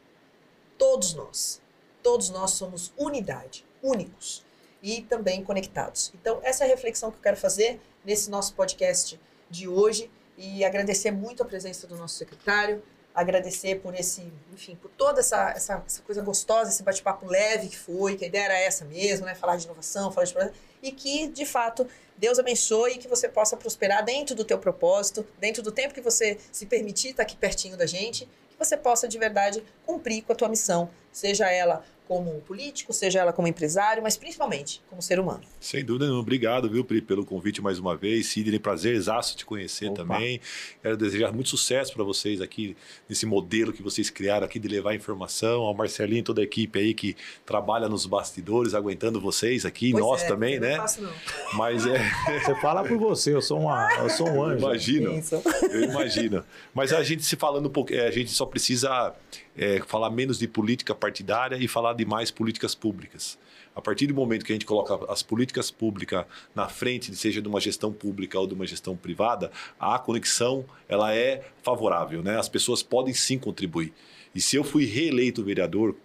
[0.77, 1.61] Todos nós.
[2.03, 4.43] Todos nós somos unidade, únicos
[4.81, 6.11] e também conectados.
[6.19, 9.19] Então, essa é a reflexão que eu quero fazer nesse nosso podcast
[9.49, 12.81] de hoje e agradecer muito a presença do nosso secretário,
[13.13, 17.77] agradecer por esse, enfim, por toda essa, essa, essa coisa gostosa, esse bate-papo leve que
[17.77, 19.35] foi, que a ideia era essa mesmo, né?
[19.35, 20.33] Falar de inovação, falar de
[20.81, 21.85] e que, de fato,
[22.17, 26.01] Deus abençoe e que você possa prosperar dentro do teu propósito, dentro do tempo que
[26.01, 28.29] você se permitir estar aqui pertinho da gente,
[28.59, 33.31] você possa de verdade cumprir com a tua missão, seja ela como político, seja ela
[33.31, 35.41] como empresário, mas principalmente como ser humano.
[35.59, 36.23] Sem dúvida, nenhuma.
[36.23, 38.25] obrigado, viu, Pri, pelo convite mais uma vez.
[38.25, 40.01] Sidney, prazer exato te conhecer Opa.
[40.01, 40.41] também.
[40.81, 42.75] Quero desejar muito sucesso para vocês aqui
[43.07, 45.61] nesse modelo que vocês criaram aqui de levar informação.
[45.61, 50.03] Ao Marcelinho e toda a equipe aí que trabalha nos bastidores, aguentando vocês aqui, Pois
[50.03, 50.71] nós é, também, eu né?
[50.71, 51.13] Não faço, não.
[51.53, 51.99] Mas é,
[52.43, 54.65] Você fala por você, eu sou, uma, eu sou um anjo.
[54.65, 55.11] imagino.
[55.11, 55.43] Bênção.
[55.69, 56.43] Eu imagino.
[56.73, 59.13] Mas a gente se falando um pouco, é, a gente só precisa
[59.57, 63.37] é, falar menos de política partidária e falar de mais políticas públicas.
[63.75, 67.47] A partir do momento que a gente coloca as políticas públicas na frente, seja de
[67.47, 72.37] uma gestão pública ou de uma gestão privada, a conexão ela é favorável, né?
[72.37, 73.93] As pessoas podem sim contribuir.
[74.33, 75.95] E se eu fui reeleito vereador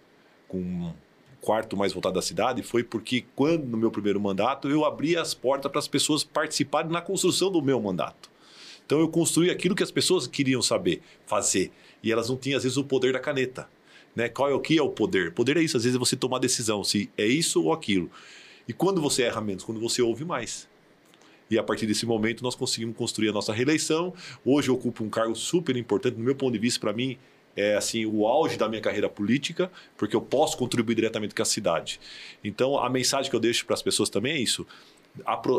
[0.47, 0.93] com
[1.41, 5.33] quarto mais voltado da cidade, foi porque quando no meu primeiro mandato eu abri as
[5.33, 8.31] portas para as pessoas participarem na construção do meu mandato.
[8.85, 11.71] Então eu construí aquilo que as pessoas queriam saber, fazer.
[12.05, 13.67] E elas não tinham, às vezes, o poder da caneta.
[14.15, 14.29] Né?
[14.29, 15.33] Qual é o que é o poder?
[15.33, 18.09] Poder é isso, às vezes é você tomar decisão, se é isso ou aquilo.
[18.67, 19.63] E quando você erra menos?
[19.63, 20.69] Quando você ouve mais.
[21.49, 24.13] E a partir desse momento nós conseguimos construir a nossa reeleição.
[24.43, 27.17] Hoje eu ocupo um cargo super importante, no meu ponto de vista, para mim,
[27.55, 31.45] é assim o auge da minha carreira política, porque eu posso contribuir diretamente com a
[31.45, 31.99] cidade.
[32.43, 34.65] Então a mensagem que eu deixo para as pessoas também é isso: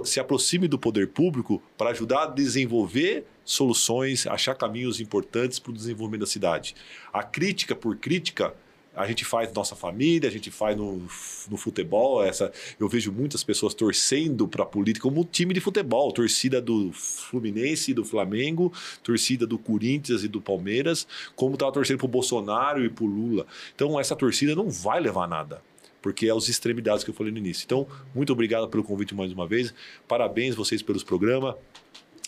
[0.05, 5.74] se aproxime do poder público para ajudar a desenvolver soluções, achar caminhos importantes para o
[5.74, 6.74] desenvolvimento da cidade.
[7.12, 8.53] A crítica por crítica
[8.97, 11.07] a gente faz nossa família, a gente faz no,
[11.51, 12.24] no futebol.
[12.24, 16.90] Essa, eu vejo muitas pessoas torcendo para a política como time de futebol, torcida do
[16.92, 18.72] Fluminense e do Flamengo,
[19.03, 23.07] torcida do Corinthians e do Palmeiras, como estava torcendo para o Bolsonaro e para o
[23.07, 23.47] Lula.
[23.74, 25.62] Então essa torcida não vai levar a nada
[26.01, 27.64] porque é os extremidades que eu falei no início.
[27.64, 27.84] Então,
[28.14, 29.74] muito obrigado pelo convite mais uma vez.
[30.07, 31.57] Parabéns vocês pelos programas.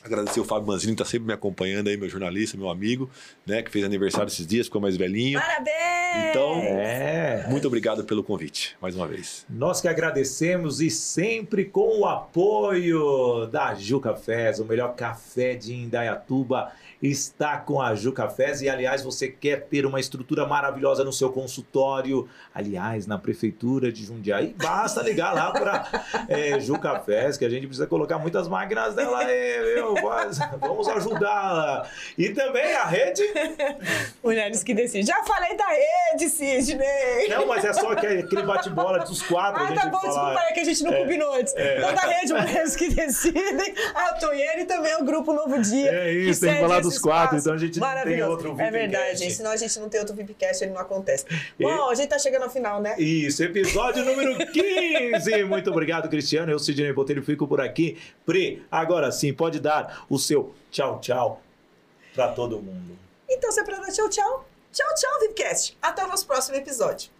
[0.04, 3.10] Agradecer o Fábio Manzini, que está sempre me acompanhando aí, meu jornalista, meu amigo,
[3.46, 3.62] né?
[3.62, 5.40] Que fez aniversário esses dias, ficou mais velhinho.
[5.40, 6.30] Parabéns!
[6.30, 7.46] Então, É.
[7.50, 9.44] muito obrigado pelo convite, mais uma vez.
[9.50, 15.74] Nós que agradecemos e sempre com o apoio da Ju Cafés, o melhor café de
[15.74, 21.12] Indaiatuba está com a Ju Cafés e aliás você quer ter uma estrutura maravilhosa no
[21.12, 25.86] seu consultório, aliás na prefeitura de Jundiaí, basta ligar lá para
[26.28, 31.88] é, Ju Cafés que a gente precisa colocar muitas máquinas dela aí, Mas vamos ajudá-la.
[32.16, 33.22] E também a rede,
[34.22, 35.04] Mulheres que decidem.
[35.06, 37.28] Já falei da rede, Sidney!
[37.28, 40.52] não, mas é só aquele aquele bate-bola dos quatro, Ah, tá bom, fala- desculpa, é
[40.52, 41.54] que a gente não combinou antes.
[41.56, 45.90] Então, da rede Mulheres que Decidem, a Tonheira e também o Grupo Novo Dia.
[45.92, 48.72] É isso, tem que falar esse dos quatro, então a gente tem outro É Vipcast.
[48.72, 51.24] verdade, gente, senão a gente não tem outro Vipcast, ele não acontece.
[51.58, 52.96] Bom, a gente tá chegando ao final, né?
[52.98, 55.44] Isso, episódio número 15.
[55.44, 56.50] Muito obrigado, Cristiano.
[56.50, 57.98] Eu, Sidney Botelho, fico por aqui.
[58.24, 61.42] Pri, agora sim, pode dar o seu tchau, tchau
[62.14, 62.98] para todo mundo.
[63.28, 64.48] Então, se é pra dar tchau, tchau.
[64.72, 65.76] Tchau, tchau, Vipcast.
[65.80, 67.10] Até o nosso próximo episódio.